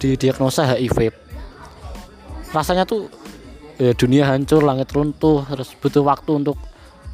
[0.00, 1.12] didiagnosa HIV.
[2.52, 3.12] Rasanya tuh
[3.76, 6.56] ya, dunia hancur langit runtuh terus butuh waktu untuk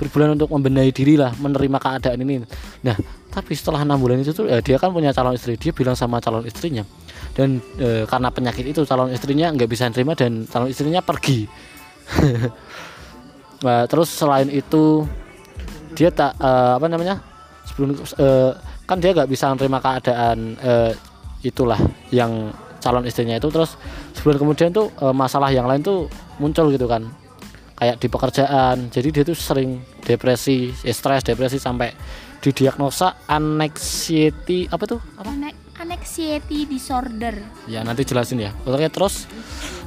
[0.03, 2.43] berbulan untuk membenahi diri lah menerima keadaan ini.
[2.83, 2.97] Nah
[3.33, 6.19] tapi setelah enam bulan itu tuh ya, dia kan punya calon istri dia bilang sama
[6.19, 6.83] calon istrinya.
[7.33, 11.47] Dan e, karena penyakit itu calon istrinya nggak bisa nerima dan calon istrinya pergi.
[13.63, 15.07] Nah, terus selain itu
[15.95, 17.23] dia tak e, apa namanya
[17.63, 18.27] sebelum e,
[18.91, 20.99] kan dia nggak bisa nerima keadaan e,
[21.47, 21.79] itulah
[22.11, 22.51] yang
[22.83, 23.47] calon istrinya itu.
[23.55, 23.79] Terus
[24.19, 26.11] sebulan kemudian tuh e, masalah yang lain tuh
[26.43, 27.07] muncul gitu kan
[27.83, 31.91] kayak di pekerjaan jadi dia tuh sering depresi stres depresi sampai
[32.39, 35.31] didiagnosa anxiety apa tuh apa
[36.03, 37.39] anxiety disorder.
[37.71, 38.51] Ya nanti jelasin ya.
[38.67, 39.31] Oke terus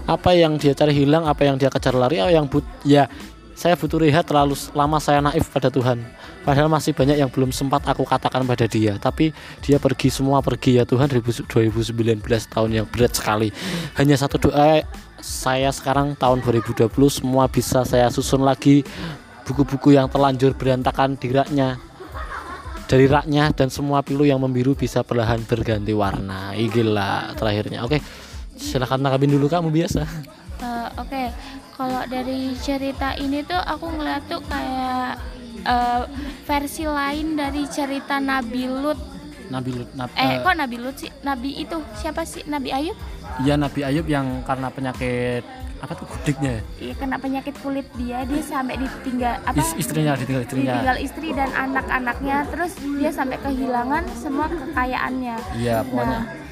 [0.06, 3.12] apa yang dia cari hilang, apa yang dia kejar lari, apa yang but ya
[3.56, 6.04] saya butuh rehat terlalu lama saya naif pada Tuhan.
[6.44, 9.00] Padahal masih banyak yang belum sempat aku katakan pada dia.
[9.00, 9.32] Tapi
[9.64, 13.50] dia pergi semua pergi ya Tuhan 2019 tahun yang berat sekali.
[13.96, 14.84] Hanya satu doa
[15.26, 18.86] saya sekarang tahun 2020 semua bisa saya susun lagi
[19.50, 21.82] buku-buku yang terlanjur berantakan di raknya.
[22.86, 26.54] Dari raknya dan semua pilu yang membiru bisa perlahan berganti warna.
[26.54, 27.82] Gila terakhirnya.
[27.82, 27.98] Oke
[28.56, 30.04] silahkan tangkapin dulu kamu biasa
[30.64, 31.12] uh, oke.
[31.12, 31.28] Okay.
[31.76, 35.20] kalau dari cerita ini tuh aku ngeliat tuh kayak
[35.68, 36.08] uh,
[36.48, 39.00] versi lain dari cerita Nabi Lut
[39.50, 41.12] Nabi Lut Nab, eh uh, kok Nabi Lut sih?
[41.22, 42.42] Nabi itu siapa sih?
[42.50, 42.98] Nabi Ayub?
[43.44, 45.44] Iya Nabi Ayub yang karena penyakit
[45.84, 46.62] apa tuh kudiknya ya?
[46.82, 49.60] Iya kena penyakit kulit dia dia sampai ditinggal apa?
[49.60, 50.74] Is, istrinya ditinggal istrinya.
[50.74, 55.36] Ditinggal istri dan anak-anaknya terus dia sampai kehilangan semua kekayaannya.
[55.60, 56.20] Iya pokoknya.
[56.24, 56.45] Nah,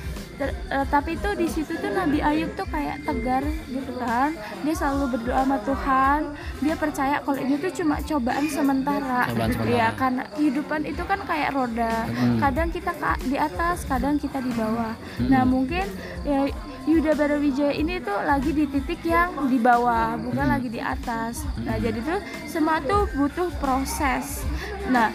[0.43, 4.35] Ter, uh, tapi tuh di situ tuh Nabi Ayub tuh kayak tegar gitu kan.
[4.67, 6.19] Dia selalu berdoa sama Tuhan.
[6.59, 9.79] Dia percaya kalau ini tuh cuma cobaan sementara, cobaan sementara.
[9.79, 11.95] ya karena kehidupan itu kan kayak roda.
[12.11, 12.43] Hmm.
[12.43, 12.91] kadang kita
[13.23, 14.91] di atas kadang kita di bawah.
[15.15, 15.31] Hmm.
[15.31, 15.87] nah mungkin
[16.27, 16.51] ya
[16.83, 21.47] Yuda Barawijaya ini tuh lagi di titik yang di bawah bukan lagi di atas.
[21.63, 22.19] Nah jadi tuh
[22.51, 24.43] semua tuh butuh proses.
[24.91, 25.07] Nah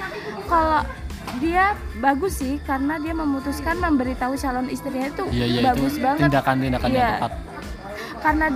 [0.48, 0.80] kalau
[1.36, 6.28] dia bagus sih karena dia memutuskan memberitahu calon istrinya itu iya, iya, bagus itu banget.
[6.32, 6.96] tindakan-tindakan ya.
[6.96, 7.32] yang tepat.
[8.18, 8.46] Karena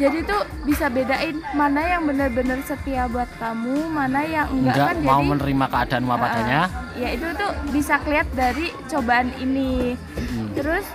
[0.00, 4.96] jadi tuh bisa bedain mana yang benar-benar setia buat kamu mana yang enggak, enggak kan
[5.04, 6.62] mau jadi, menerima keadaan apa adanya
[6.96, 9.92] ya itu tuh bisa kelihat dari cobaan ini.
[10.16, 10.48] Hmm.
[10.56, 10.86] terus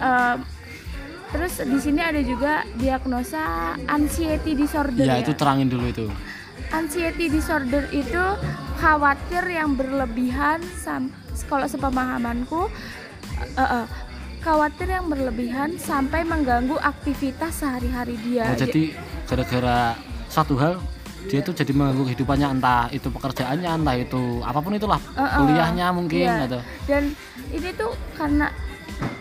[0.00, 0.36] uh,
[1.30, 5.24] terus di sini ada juga diagnosa anxiety disorder ya, ya.
[5.24, 6.06] itu terangin dulu itu.
[6.70, 8.24] Anxiety disorder itu
[8.80, 10.64] khawatir yang berlebihan
[11.46, 12.72] kalau sepemahamanku
[13.58, 13.84] uh, uh,
[14.40, 18.48] khawatir yang berlebihan sampai mengganggu aktivitas sehari-hari dia.
[18.48, 18.96] Oh, jadi
[19.28, 19.94] gara-gara
[20.32, 20.80] satu hal
[21.28, 25.44] dia tuh jadi mengganggu kehidupannya entah itu pekerjaannya entah itu apa pun itulah uh, uh,
[25.44, 26.48] kuliahnya mungkin iya.
[26.48, 27.12] atau dan
[27.52, 28.48] ini tuh karena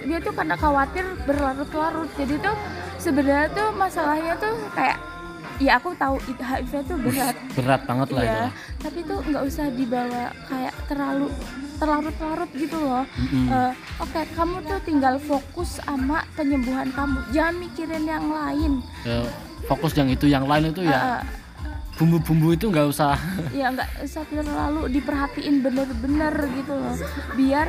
[0.07, 2.55] dia tuh karena khawatir berlarut-larut jadi tuh
[3.03, 4.95] sebenarnya tuh masalahnya tuh kayak
[5.59, 7.35] ya aku tahu HIV itu berat.
[7.53, 8.47] berat banget lah ya.
[8.79, 11.27] tapi tuh nggak usah dibawa kayak terlalu
[11.79, 13.03] terlarut-larut gitu loh.
[13.15, 13.47] Mm-mm.
[13.47, 13.71] Eh,
[14.03, 17.19] oke kamu tuh tinggal fokus sama penyembuhan kamu.
[17.31, 18.83] Jangan mikirin yang lain.
[19.07, 19.23] Ya,
[19.63, 21.23] fokus yang itu yang lain itu ya.
[21.95, 23.15] Bumbu-bumbu itu nggak usah.
[23.59, 26.95] Ya nggak usah terlalu diperhatiin bener-bener gitu loh.
[27.39, 27.67] Biar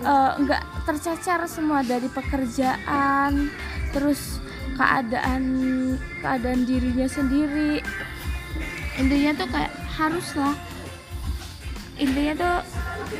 [0.00, 3.52] eh, nggak tercecer semua dari pekerjaan
[3.92, 4.43] terus
[4.74, 5.42] keadaan
[6.20, 7.80] keadaan dirinya sendiri
[8.98, 10.54] intinya tuh kayak haruslah
[11.98, 12.54] intinya tuh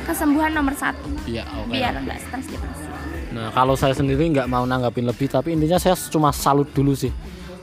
[0.03, 2.85] kesembuhan nomor satu ya oke biar nggak stres depresi
[3.35, 7.11] Nah, kalau saya sendiri nggak mau nanggapin lebih, tapi intinya saya cuma salut dulu sih.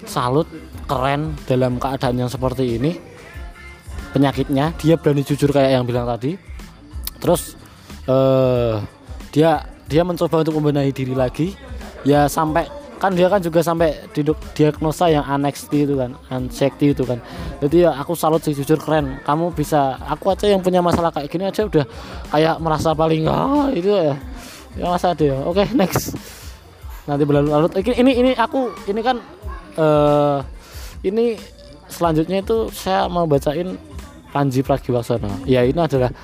[0.05, 0.45] Salut,
[0.85, 3.01] keren dalam keadaan yang seperti ini.
[4.13, 6.37] Penyakitnya, dia berani jujur kayak yang bilang tadi.
[7.17, 7.57] Terus
[8.05, 8.85] eh
[9.33, 11.57] dia dia mencoba untuk membenahi diri lagi.
[12.05, 12.69] Ya sampai
[13.03, 17.19] kan dia kan juga sampai diduk diagnosa yang anxiety itu kan, anxiety itu kan.
[17.59, 19.19] Jadi ya aku salut sih jujur keren.
[19.27, 21.83] Kamu bisa, aku aja yang punya masalah kayak gini aja udah
[22.31, 24.15] kayak merasa paling ah itu ya.
[24.79, 25.35] Ya masa ada ya.
[25.43, 26.15] Oke next.
[27.11, 29.19] Nanti berlalu-lalu ini ini ini aku ini kan
[29.75, 30.39] eh
[31.03, 31.35] ini
[31.91, 33.75] selanjutnya itu saya mau bacain
[34.31, 35.43] Panji Pragiwaksono.
[35.43, 36.15] Ya ini adalah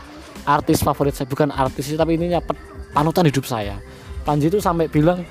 [0.47, 1.27] artis favorit saya.
[1.27, 2.39] Bukan artis tapi ininya
[2.95, 3.83] panutan hidup saya.
[4.23, 5.27] Panji itu sampai bilang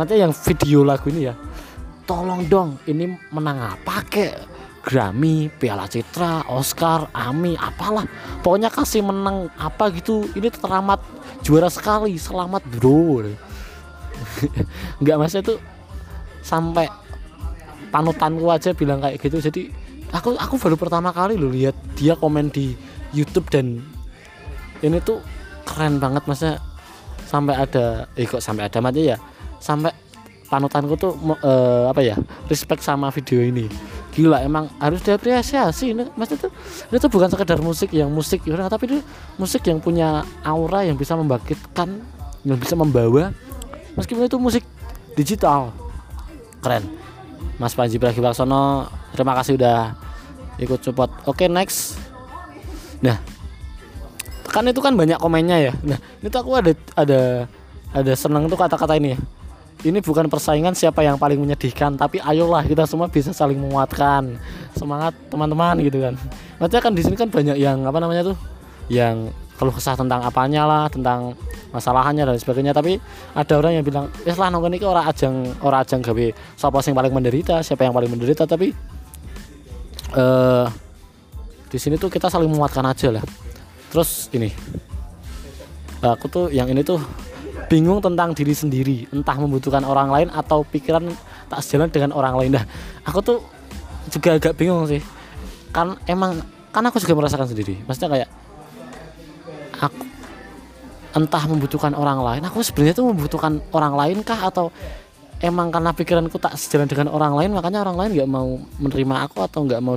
[0.00, 1.36] nanti yang video lagu ini ya.
[2.08, 4.34] Tolong dong ini menang apa kek?
[4.80, 8.08] Grammy, Piala Citra, Oscar, AMI, apalah.
[8.40, 11.04] Pokoknya kasih menang apa gitu ini teramat
[11.44, 13.28] juara sekali selamat bro.
[15.04, 15.60] Nggak mas itu
[16.40, 16.88] sampai
[17.92, 19.36] panutanku aja bilang kayak gitu.
[19.36, 19.68] Jadi
[20.16, 22.72] aku aku baru pertama kali loh lihat dia komen di
[23.12, 23.84] YouTube dan
[24.80, 25.20] ini tuh
[25.68, 26.56] keren banget masnya.
[27.28, 29.16] Sampai ada eh kok sampai ada aja ya
[29.60, 29.92] sampai
[30.50, 31.14] panutanku tuh
[31.46, 32.18] eh, apa ya
[32.50, 33.70] respect sama video ini.
[34.10, 35.94] Gila emang harus diapresiasi.
[35.94, 36.50] Ini mas itu
[36.90, 38.98] itu bukan sekedar musik yang musik ya tapi itu
[39.38, 42.02] musik yang punya aura yang bisa membangkitkan
[42.42, 43.30] yang bisa membawa.
[43.94, 44.66] Meskipun itu musik
[45.14, 45.70] digital.
[46.58, 46.82] Keren.
[47.56, 49.94] Mas Panji Pragiwaksono terima kasih udah
[50.58, 51.14] ikut support.
[51.30, 51.94] Oke next.
[53.06, 53.22] Nah
[54.50, 55.72] kan itu kan banyak komennya ya.
[55.86, 57.20] Nah itu aku ada ada
[57.94, 59.20] ada seneng tuh kata-kata ini ya
[59.80, 64.36] ini bukan persaingan siapa yang paling menyedihkan tapi ayolah kita semua bisa saling menguatkan
[64.76, 66.14] semangat teman-teman gitu kan.
[66.60, 68.36] Maksudnya kan di sini kan banyak yang apa namanya tuh
[68.92, 71.32] yang keluh kesah tentang apanya lah tentang
[71.72, 72.76] masalahannya dan sebagainya.
[72.76, 73.00] Tapi
[73.32, 76.26] ada orang yang bilang ya lah nongkrong ini orang ajang orang ajang gawe
[76.60, 78.44] siapa yang paling menderita siapa yang paling menderita?
[78.44, 78.68] Tapi
[80.16, 80.66] eh
[81.70, 83.24] di sini tuh kita saling menguatkan aja lah.
[83.88, 84.52] Terus ini
[86.04, 87.00] aku tuh yang ini tuh
[87.70, 91.06] bingung tentang diri sendiri entah membutuhkan orang lain atau pikiran
[91.46, 92.58] tak sejalan dengan orang lain.
[92.58, 92.66] Dah
[93.06, 93.38] aku tuh
[94.10, 94.98] juga agak bingung sih.
[95.70, 96.42] Kan emang
[96.74, 97.78] kan aku juga merasakan sendiri.
[97.86, 98.30] Maksudnya kayak
[99.78, 100.02] aku
[101.14, 102.42] entah membutuhkan orang lain.
[102.50, 104.50] Aku sebenarnya tuh membutuhkan orang lain kah?
[104.50, 104.74] Atau
[105.38, 109.46] emang karena pikiranku tak sejalan dengan orang lain makanya orang lain nggak mau menerima aku
[109.46, 109.96] atau nggak mau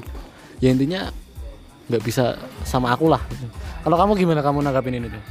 [0.64, 1.10] ya intinya
[1.90, 3.20] nggak bisa sama aku lah.
[3.82, 4.46] Kalau kamu gimana?
[4.46, 5.24] Kamu nanggapin ini tuh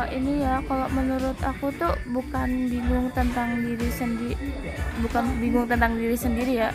[0.00, 4.32] kalau ini ya kalau menurut aku tuh bukan bingung tentang diri sendiri
[5.04, 6.72] bukan bingung tentang diri sendiri ya.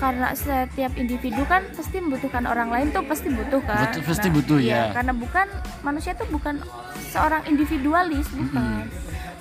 [0.00, 3.92] Karena setiap individu kan pasti membutuhkan orang lain tuh pasti butuh kan.
[3.92, 4.96] Betul, pasti butuh, iya, ya.
[4.96, 5.46] karena bukan
[5.84, 6.64] manusia tuh bukan
[7.12, 8.88] seorang individualis bukan.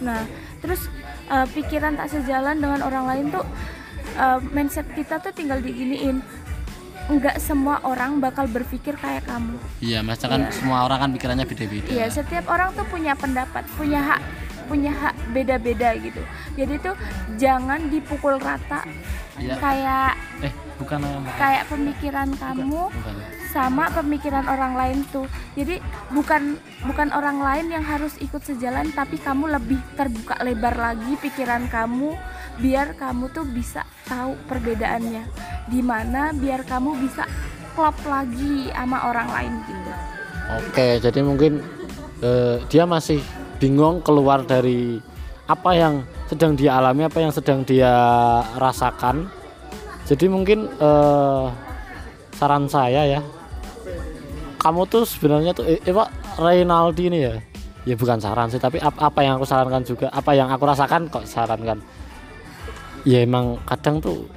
[0.03, 0.27] Nah
[0.59, 0.91] terus
[1.31, 3.47] eh, pikiran tak sejalan dengan orang lain tuh
[4.19, 6.19] eh, mindset kita tuh tinggal diginiin
[7.11, 10.51] nggak semua orang bakal berpikir kayak kamu iya mas kan Iya.
[10.51, 14.21] semua orang kan pikirannya beda-beda Iya, setiap orang tuh punya pendapat, punya hak,
[14.65, 16.23] punya hak beda-beda gitu.
[16.53, 16.95] Jadi tuh
[17.35, 18.87] jangan dipukul rata
[19.35, 19.59] Iya.
[19.59, 20.99] kayak eh bukan
[21.35, 23.15] kayak pemikiran kamu bukan
[23.51, 25.27] sama pemikiran orang lain tuh.
[25.53, 31.19] Jadi bukan bukan orang lain yang harus ikut sejalan, tapi kamu lebih terbuka lebar lagi
[31.19, 32.15] pikiran kamu
[32.59, 35.23] biar kamu tuh bisa tahu perbedaannya.
[35.71, 37.23] Di mana biar kamu bisa
[37.77, 39.91] klop lagi sama orang lain gitu.
[40.51, 41.63] Oke, jadi mungkin
[42.19, 43.23] eh, dia masih
[43.61, 44.99] bingung keluar dari
[45.47, 47.91] apa yang sedang dia alami, apa yang sedang dia
[48.59, 49.31] rasakan.
[50.07, 51.45] Jadi mungkin eh,
[52.35, 53.21] saran saya ya,
[54.59, 57.35] kamu tuh sebenarnya tuh, eh, eh, Pak Reynaldi ini ya,
[57.87, 61.23] ya bukan saran sih, tapi apa yang aku sarankan juga, apa yang aku rasakan kok
[61.23, 61.79] sarankan.
[63.01, 64.29] Ya emang kadang tuh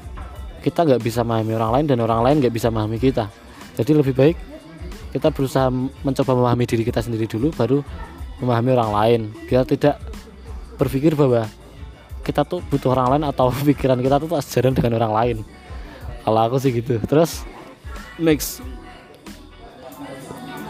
[0.64, 3.29] kita nggak bisa memahami orang lain dan orang lain nggak bisa memahami kita.
[3.77, 4.37] Jadi lebih baik
[5.12, 5.70] kita berusaha
[6.03, 7.85] mencoba memahami diri kita sendiri dulu baru
[8.40, 9.20] memahami orang lain.
[9.46, 10.00] Biar tidak
[10.81, 11.46] berpikir bahwa
[12.24, 15.37] kita tuh butuh orang lain atau pikiran kita tuh sejalan dengan orang lain.
[16.24, 16.96] Kalau aku sih gitu.
[17.05, 17.44] Terus
[18.16, 18.64] next.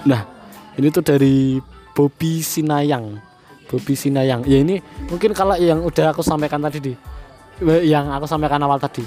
[0.03, 0.27] Nah
[0.75, 1.63] ini tuh dari
[1.95, 3.23] Bobby Sinayang.
[3.71, 4.43] Bobby Sinayang.
[4.45, 6.93] Ya ini mungkin kalau yang udah aku sampaikan tadi di
[7.63, 9.05] yang aku sampaikan awal tadi.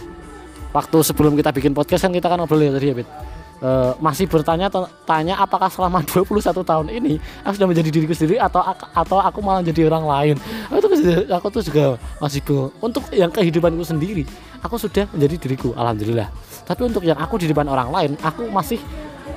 [0.71, 3.09] Waktu sebelum kita bikin podcast kan kita kan ngobrol ya tadi ya Bet
[3.61, 4.69] uh, masih bertanya
[5.05, 7.13] tanya apakah selama 21 tahun ini
[7.45, 8.61] aku sudah menjadi diriku sendiri atau
[8.93, 10.35] atau aku malah jadi orang lain?
[10.69, 10.91] Aku tuh
[11.29, 11.83] aku tuh juga
[12.21, 14.23] masih bingung untuk yang kehidupanku sendiri
[14.61, 16.29] aku sudah menjadi diriku alhamdulillah.
[16.67, 18.81] Tapi untuk yang aku di depan orang lain aku masih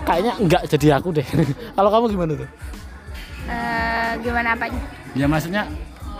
[0.04, 1.26] kayaknya enggak jadi aku deh.
[1.76, 2.48] Kalau kamu gimana tuh?
[3.50, 4.70] Uh, gimana apa?
[5.16, 5.66] Ya maksudnya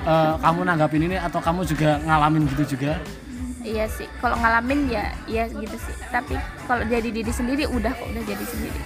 [0.06, 3.00] uh, kamu nanggapin ini atau kamu juga ngalamin gitu juga?
[3.60, 5.94] Iya sih kalau ngalamin ya ya gitu sih.
[6.08, 8.80] Tapi kalau jadi diri sendiri udah kok udah jadi sendiri.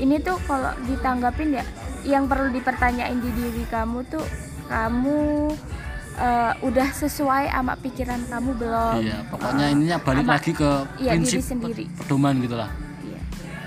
[0.00, 1.64] Ini tuh kalau ditanggapin ya
[2.06, 4.24] yang perlu dipertanyain di diri kamu tuh
[4.70, 5.50] kamu
[6.16, 8.94] uh, udah sesuai sama pikiran kamu belum?
[9.02, 10.70] Iya pokoknya uh, ininya balik ama, lagi ke
[11.02, 11.84] iya, prinsip sendiri.
[12.00, 12.70] pedoman gitulah
[13.02, 13.20] iya.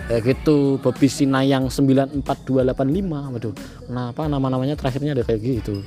[0.08, 3.54] kayak gitu Bobby Sinayang 94285 waduh
[3.86, 5.84] kenapa nama-namanya terakhirnya ada kayak gitu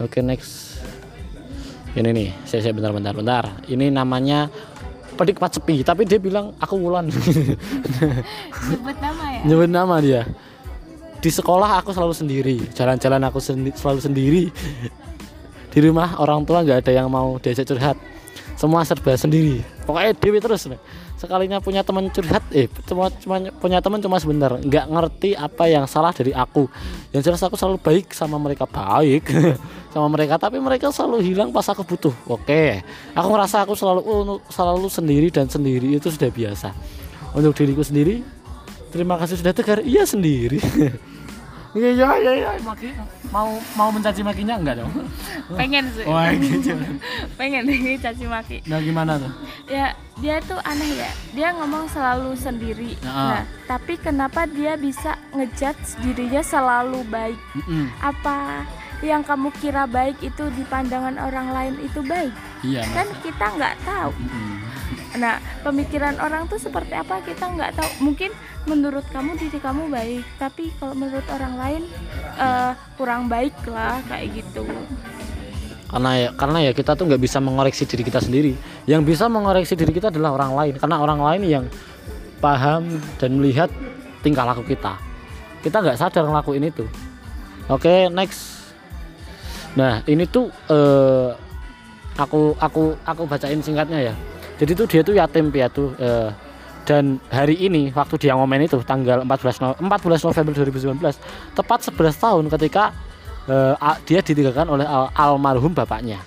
[0.00, 0.80] oke okay, next.
[1.90, 3.12] Ini nih saya, saya bentar bentar.
[3.14, 4.48] Bentar ini namanya
[5.14, 7.10] pedik pat sepi tapi dia bilang aku Wulan.
[8.70, 9.40] Nyebut nama ya?
[9.44, 10.22] Nyebut nama dia.
[11.20, 14.44] Di sekolah aku selalu sendiri jalan-jalan aku sendi selalu sendiri.
[15.70, 18.00] Di rumah orang tua nggak ada yang mau diajak curhat.
[18.56, 19.60] Semua serba sendiri.
[19.84, 20.80] Pokoknya dewi terus nih
[21.20, 24.56] sekalinya punya teman curhat eh cuma, cuma punya teman cuma sebentar.
[24.56, 26.64] Nggak ngerti apa yang salah dari aku.
[27.12, 29.28] Yang jelas aku selalu baik sama mereka baik
[29.94, 32.14] sama mereka tapi mereka selalu hilang pas aku butuh.
[32.24, 32.80] Oke.
[33.12, 36.72] Aku ngerasa aku selalu selalu sendiri dan sendiri itu sudah biasa.
[37.36, 38.40] Untuk diriku sendiri
[38.90, 40.58] terima kasih sudah tegar iya sendiri
[41.70, 42.90] Iya iya iya iya maki
[43.30, 44.90] mau mau mencaci makinya enggak dong?
[45.54, 46.02] Pengen sih.
[46.02, 46.74] Wah gitu.
[47.38, 48.58] Pengen nih caci maki.
[48.66, 49.30] Nah gimana tuh?
[49.70, 51.10] Ya dia tuh aneh ya.
[51.30, 52.98] Dia ngomong selalu sendiri.
[53.06, 57.38] Nah, nah tapi kenapa dia bisa ngejudge dirinya selalu baik?
[57.54, 57.84] Mm -mm.
[58.02, 58.66] Apa
[59.06, 62.34] yang kamu kira baik itu di pandangan orang lain itu baik?
[62.66, 62.82] Iya.
[62.90, 64.10] Kan kita nggak tahu.
[64.18, 64.59] Mm -mm.
[65.18, 67.18] Nah pemikiran orang tuh seperti apa?
[67.26, 67.90] Kita nggak tahu.
[68.10, 68.30] Mungkin
[68.68, 71.82] menurut kamu diri kamu baik tapi kalau menurut orang lain
[72.38, 74.62] uh, kurang baik lah kayak gitu.
[75.90, 78.54] Karena ya karena ya kita tuh nggak bisa mengoreksi diri kita sendiri.
[78.86, 80.74] Yang bisa mengoreksi diri kita adalah orang lain.
[80.78, 81.64] Karena orang lain yang
[82.38, 83.68] paham dan melihat
[84.22, 84.94] tingkah laku kita.
[85.66, 86.86] Kita nggak sadar ngelakuin itu.
[87.66, 88.70] Oke okay, next.
[89.74, 91.34] Nah ini tuh uh,
[92.14, 94.14] aku aku aku bacain singkatnya ya
[94.60, 96.28] jadi tuh dia tuh yatim piatu uh,
[96.84, 101.96] dan hari ini waktu dia ngomen itu tanggal 14 no 14 November 2019 tepat 11
[102.12, 102.92] tahun ketika
[103.48, 106.20] uh, dia ditinggalkan oleh al almarhum bapaknya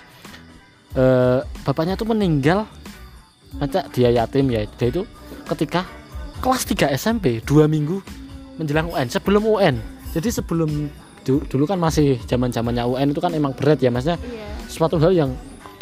[0.98, 2.66] uh, bapaknya itu meninggal
[3.54, 5.06] nanti dia yatim ya dia itu
[5.46, 5.86] ketika
[6.42, 8.02] kelas 3 SMP dua minggu
[8.58, 9.78] menjelang UN sebelum UN
[10.10, 10.90] jadi sebelum
[11.24, 14.50] dulu kan masih zaman zamannya UN itu kan emang berat ya masnya yeah.
[14.68, 15.30] suatu hal yang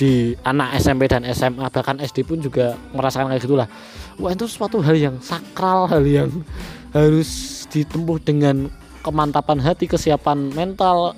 [0.03, 3.71] di anak SMP dan SMA bahkan SD pun juga merasakan kayak gitulah.
[4.19, 6.43] Wah itu suatu hal yang sakral hal yang
[6.91, 8.67] harus ditempuh dengan
[9.07, 11.15] kemantapan hati kesiapan mental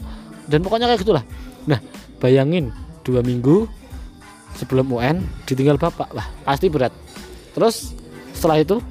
[0.52, 1.24] dan pokoknya kayak gitulah.
[1.64, 1.80] Nah
[2.20, 3.64] bayangin dua minggu
[4.52, 6.12] sebelum UN ditinggal bapak.
[6.12, 6.92] Lah pasti berat.
[7.56, 7.96] Terus
[8.36, 8.84] setelah itu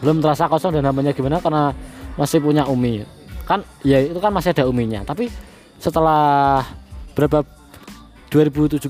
[0.00, 1.76] belum terasa kosong dan namanya gimana karena
[2.16, 3.04] masih punya umi.
[3.44, 5.04] Kan ya itu kan masih ada uminya.
[5.04, 5.28] Tapi
[5.76, 6.64] setelah
[7.12, 7.44] berapa
[8.32, 8.88] 2017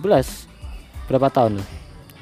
[1.11, 1.59] berapa tahun?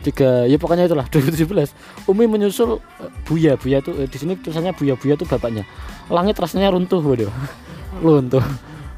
[0.01, 3.61] Tiga ya pokoknya itulah 2017 Umi menyusul uh, Buya.
[3.61, 4.97] Buya itu uh, di sini tulisannya Buya.
[4.97, 5.69] Buya itu bapaknya.
[6.09, 7.29] Langit rasanya runtuh waduh.
[8.05, 8.41] Runtuh.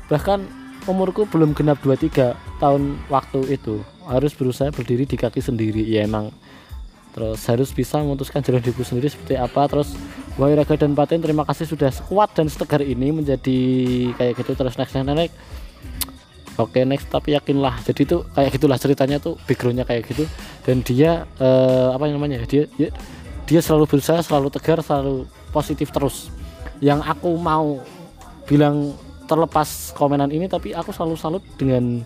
[0.07, 0.47] Bahkan
[0.87, 3.83] umurku belum genap 23 tahun waktu itu.
[4.07, 5.83] Harus berusaha berdiri di kaki sendiri.
[5.83, 6.31] Ya emang.
[7.13, 9.67] Terus harus bisa memutuskan jalan hidupku sendiri seperti apa.
[9.67, 9.99] Terus
[10.41, 13.61] Wahai Raga dan Paten terima kasih sudah kuat dan setegar ini menjadi
[14.17, 14.55] kayak gitu.
[14.55, 15.35] Terus next next next
[16.59, 17.81] oke okay, next tapi yakinlah.
[17.85, 20.25] Jadi itu kayak gitulah ceritanya tuh backgroundnya kayak gitu.
[20.65, 22.91] Dan dia uh, apa namanya dia dia,
[23.49, 26.29] dia selalu berusaha selalu tegar selalu positif terus.
[26.83, 27.81] Yang aku mau
[28.45, 28.93] bilang
[29.31, 32.05] terlepas komenan ini tapi aku selalu salut dengan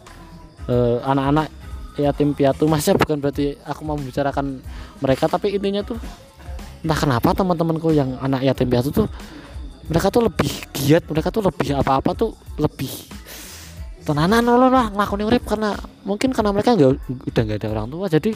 [0.70, 1.48] uh, anak-anak
[1.96, 2.68] yatim piatu.
[2.72, 4.60] Masnya bukan berarti aku mau membicarakan
[5.00, 5.98] mereka tapi intinya tuh
[6.86, 9.08] entah kenapa teman-temanku yang anak yatim piatu tuh
[9.90, 13.15] mereka tuh lebih giat mereka tuh lebih apa-apa tuh lebih
[14.06, 15.74] tenanan lo lah ngelakuin urip karena
[16.06, 16.90] mungkin karena mereka nggak
[17.26, 18.06] udah nggak ada orang tua.
[18.06, 18.30] Jadi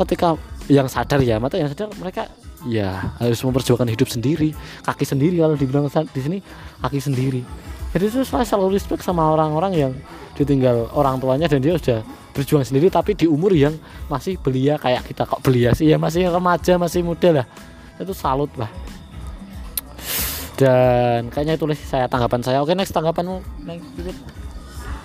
[0.00, 0.34] ketika
[0.72, 2.26] yang sadar ya mata yang sadar mereka
[2.64, 6.38] ya harus memperjuangkan hidup sendiri kaki sendiri kalau dibilang di sini
[6.80, 7.44] kaki sendiri.
[7.94, 9.92] Jadi itu saya selalu respect sama orang-orang yang
[10.34, 12.02] ditinggal orang tuanya dan dia sudah
[12.34, 13.78] berjuang sendiri tapi di umur yang
[14.10, 15.22] masih belia kayak kita.
[15.22, 15.86] Kok belia sih?
[15.86, 17.46] Ya masih remaja masih muda lah.
[18.02, 18.66] Itu salut lah.
[20.58, 22.58] Dan kayaknya itu saya tanggapan saya.
[22.66, 23.38] Oke next tanggapanmu.
[23.62, 24.42] Next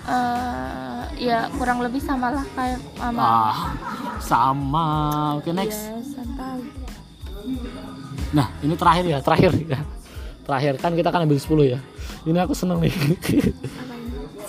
[0.06, 3.22] uh, ya kurang lebih sama lah kayak sama.
[3.22, 3.56] Ah,
[4.22, 4.86] sama.
[5.40, 5.90] Oke next.
[5.90, 6.60] Ya, santai.
[8.30, 9.52] nah ini terakhir ya terakhir.
[9.66, 9.80] Ya
[10.46, 11.78] terakhir kan kita kan ambil 10 ya.
[12.26, 12.94] Ini aku seneng nih.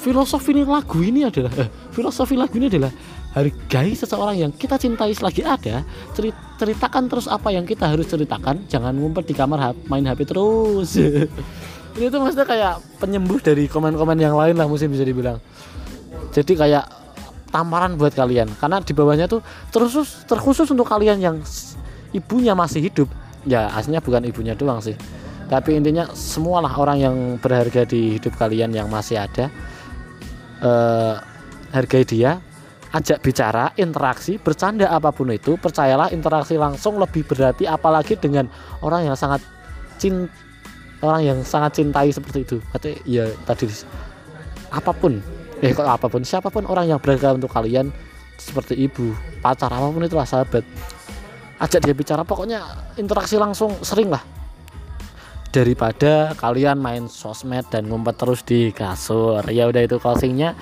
[0.01, 2.89] Filosofi lagu ini adalah eh, filosofi lagu ini adalah
[3.31, 5.87] hargai seseorang yang kita cintai selagi ada
[6.59, 10.99] ceritakan terus apa yang kita harus ceritakan jangan ngumpet di kamar main HP terus
[11.97, 15.37] ini tuh maksudnya kayak penyembuh dari komen-komen yang lain lah mungkin bisa dibilang.
[16.31, 16.85] Jadi kayak
[17.51, 18.47] tamparan buat kalian.
[18.57, 21.35] Karena di bawahnya tuh terkhusus terkhusus untuk kalian yang
[22.15, 23.11] ibunya masih hidup.
[23.43, 24.95] Ya aslinya bukan ibunya doang sih.
[25.51, 29.51] Tapi intinya semualah orang yang berharga di hidup kalian yang masih ada.
[30.61, 31.15] Eh,
[31.75, 32.39] hargai dia
[32.91, 38.51] ajak bicara interaksi bercanda apa pun itu percayalah interaksi langsung lebih berarti apalagi dengan
[38.83, 39.39] orang yang sangat
[39.95, 40.50] cinta
[41.01, 42.57] orang yang sangat cintai seperti itu.
[42.71, 43.67] Berarti ya tadi
[44.71, 45.21] apa pun.
[45.61, 47.93] Eh kok apa pun siapa pun orang yang berharga untuk kalian
[48.41, 49.13] seperti ibu
[49.45, 50.65] pacar apa pun itulah sahabat.
[51.61, 52.65] Ajak dia bicara pokoknya
[52.97, 54.25] interaksi langsung sering lah.
[55.51, 59.45] Daripada kalian main sosmed dan ngumpet terus di kasur.
[59.51, 60.57] Ya udah itu closingnya.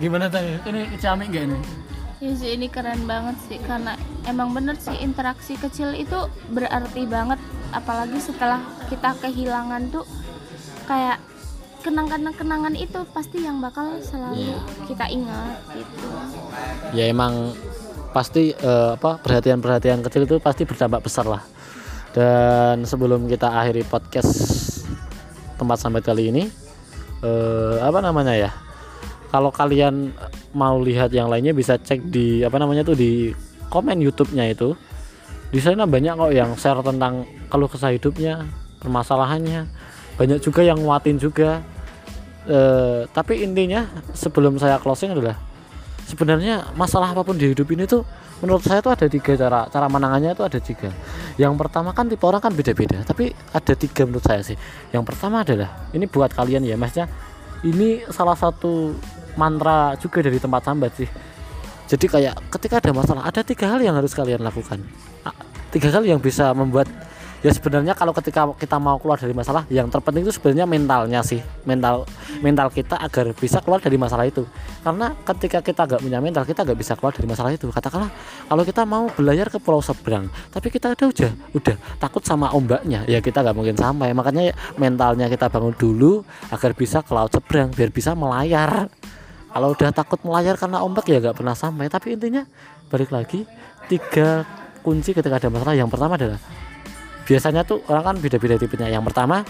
[0.00, 1.58] Gimana tadi ini ciamik gak ini
[2.22, 3.98] Ya sih ini keren banget sih karena
[4.30, 6.14] emang bener sih interaksi kecil itu
[6.54, 7.42] berarti banget
[7.74, 10.06] apalagi setelah kita kehilangan tuh
[10.86, 11.18] kayak
[11.82, 14.86] kenangan-kenangan itu pasti yang bakal selalu yeah.
[14.86, 16.06] kita ingat gitu.
[16.94, 17.58] Ya emang
[18.14, 21.42] pasti uh, apa perhatian-perhatian kecil itu pasti berdampak besar lah.
[22.14, 24.30] Dan sebelum kita akhiri podcast
[25.58, 26.46] tempat sampai kali ini
[27.26, 28.54] uh, apa namanya ya?
[29.32, 30.12] Kalau kalian
[30.52, 33.32] mau lihat yang lainnya bisa cek di apa namanya tuh di
[33.72, 34.76] komen YouTube-nya itu.
[35.48, 38.44] Di sana banyak kok yang share tentang kalau kesah hidupnya
[38.84, 39.64] permasalahannya.
[40.20, 41.64] Banyak juga yang nguatin juga.
[42.44, 42.58] E,
[43.08, 45.40] tapi intinya sebelum saya closing adalah
[46.04, 48.04] sebenarnya masalah apa pun di hidup ini tuh
[48.44, 49.64] menurut saya tuh ada tiga cara.
[49.72, 50.92] Cara menangannya itu ada tiga.
[51.40, 54.60] Yang pertama kan tipe orang kan beda-beda tapi ada tiga menurut saya sih.
[54.92, 57.08] Yang pertama adalah ini buat kalian ya masnya
[57.62, 58.94] ini salah satu
[59.36, 61.08] mantra juga dari tempat sambat sih.
[61.92, 64.80] Jadi kayak ketika ada masalah ada tiga hal yang harus kalian lakukan.
[65.72, 66.88] Tiga hal yang bisa membuat
[67.42, 71.44] ya sebenarnya kalau ketika kita mau keluar dari masalah yang terpenting itu sebenarnya mentalnya sih.
[71.68, 72.08] Mental
[72.40, 74.48] mental kita agar bisa keluar dari masalah itu.
[74.80, 77.68] Karena ketika kita nggak punya mental kita nggak bisa keluar dari masalah itu.
[77.68, 78.08] Katakanlah
[78.48, 83.04] kalau kita mau belayar ke pulau seberang tapi kita ada udah udah takut sama ombaknya
[83.04, 84.16] ya kita nggak mungkin sampai.
[84.16, 88.88] Makanya mentalnya kita bangun dulu agar bisa ke laut seberang biar bisa melayar
[89.52, 91.92] kalau udah takut melayar karena ombak ya nggak pernah sampai.
[91.92, 92.42] Tapi intinya
[92.88, 93.44] balik lagi
[93.86, 94.48] tiga
[94.80, 95.76] kunci ketika ada masalah.
[95.76, 96.40] Yang pertama adalah
[97.28, 98.88] biasanya tuh orang kan beda-beda tipenya.
[98.88, 99.44] Yang pertama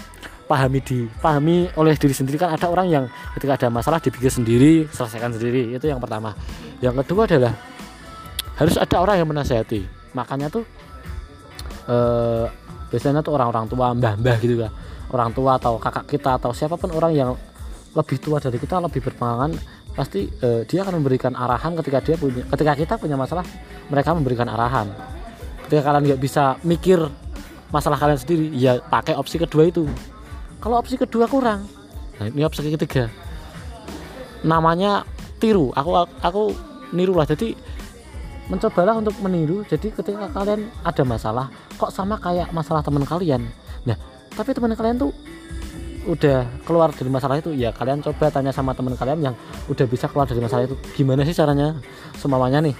[0.50, 2.36] pahami di pahami oleh diri sendiri.
[2.36, 3.04] Kan ada orang yang
[3.38, 5.78] ketika ada masalah dipikir sendiri selesaikan sendiri.
[5.78, 6.34] Itu yang pertama.
[6.82, 7.54] Yang kedua adalah
[8.58, 9.86] harus ada orang yang menasehati.
[10.18, 10.66] Makanya tuh
[11.86, 12.44] eh,
[12.92, 14.72] biasanya tuh orang-orang tua mbah-mbah gitu kan
[15.12, 17.30] orang tua atau kakak kita atau siapa pun orang yang
[17.92, 19.56] lebih tua dari kita lebih berpengalaman
[19.92, 23.44] pasti uh, dia akan memberikan arahan ketika dia punya ketika kita punya masalah
[23.92, 24.88] mereka memberikan arahan.
[25.68, 27.00] Ketika kalian nggak bisa mikir
[27.72, 29.84] masalah kalian sendiri ya pakai opsi kedua itu.
[30.62, 31.68] Kalau opsi kedua kurang
[32.20, 33.12] nah ini opsi ketiga.
[34.44, 35.04] Namanya
[35.40, 35.74] tiru.
[35.76, 35.90] Aku
[36.22, 36.42] aku
[36.94, 37.28] niru lah.
[37.28, 37.56] Jadi
[38.48, 39.64] mencobalah untuk meniru.
[39.68, 43.44] Jadi ketika kalian ada masalah kok sama kayak masalah teman kalian?
[43.84, 43.96] Nah
[44.32, 45.12] tapi teman kalian tuh
[46.02, 49.34] udah keluar dari masalah itu ya kalian coba tanya sama teman kalian yang
[49.70, 50.76] udah bisa keluar dari masalah itu.
[50.98, 51.78] Gimana sih caranya?
[52.18, 52.74] Semuanya nih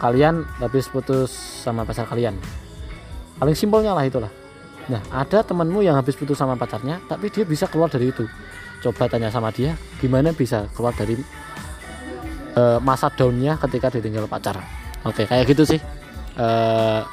[0.00, 2.40] kalian habis putus sama pacar kalian.
[3.36, 4.32] Paling simpelnya lah itulah.
[4.88, 8.24] Nah ada temanmu yang habis putus sama pacarnya tapi dia bisa keluar dari itu.
[8.80, 11.20] Coba tanya sama dia gimana bisa keluar dari
[12.56, 14.56] uh, masa daunnya ketika ditinggal pacar?
[15.04, 15.80] Oke kayak gitu sih.
[16.40, 17.04] Uh,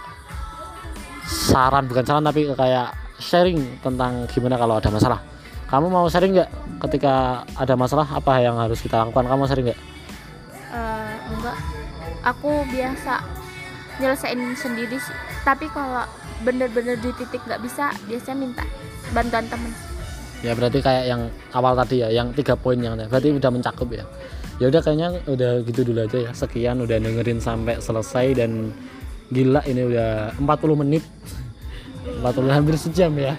[1.27, 5.19] saran bukan saran tapi kayak sharing tentang gimana kalau ada masalah.
[5.67, 6.49] Kamu mau sharing nggak
[6.87, 8.07] ketika ada masalah?
[8.07, 9.27] Apa yang harus kita lakukan?
[9.27, 9.79] Kamu sharing nggak?
[10.71, 11.57] Uh, enggak.
[12.23, 13.19] Aku biasa
[13.99, 15.17] nyelesain sendiri sih.
[15.43, 16.07] Tapi kalau
[16.45, 18.63] bener-bener di titik nggak bisa biasanya minta
[19.11, 19.73] bantuan temen.
[20.45, 24.05] Ya berarti kayak yang awal tadi ya yang tiga poin yang berarti udah mencakup ya.
[24.57, 26.31] Ya udah kayaknya udah gitu dulu aja ya.
[26.31, 28.71] Sekian udah dengerin sampai selesai dan
[29.33, 31.03] gila ini udah 40 menit
[32.21, 33.35] 40 hampir sejam ya.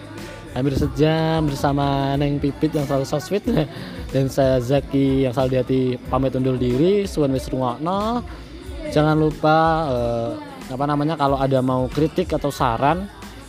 [0.57, 3.45] Hampir sejam bersama Neng Pipit yang selalu so sweet.
[4.13, 8.25] Dan saya Zaki yang selalu di hati pamit undur diri suan wis rungokno.
[8.89, 9.57] Jangan lupa
[9.93, 10.31] eh,
[10.73, 13.09] apa namanya kalau ada mau kritik atau saran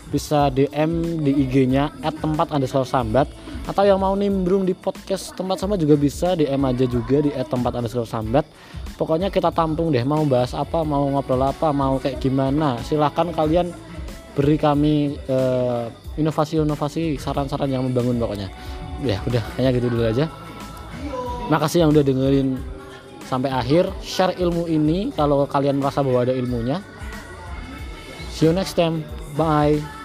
[0.10, 3.30] bisa DM di IG-nya at tempat underscore sambat.
[3.70, 7.48] Atau yang mau nimbrung di podcast tempat sambat juga bisa DM aja juga di at
[7.48, 8.44] tempat underscore sambat.
[8.98, 12.82] Pokoknya kita tampung deh mau bahas apa mau ngobrol apa mau kayak gimana.
[12.84, 13.72] Silahkan kalian
[14.36, 15.86] beri kami eh,
[16.20, 18.48] inovasi-inovasi saran-saran yang membangun pokoknya.
[19.04, 20.26] Ya udah kayaknya gitu dulu aja.
[21.50, 22.60] Makasih yang udah dengerin
[23.26, 23.90] sampai akhir.
[24.04, 26.84] Share ilmu ini kalau kalian merasa bahwa ada ilmunya.
[28.34, 29.04] See you next time.
[29.38, 29.99] Bye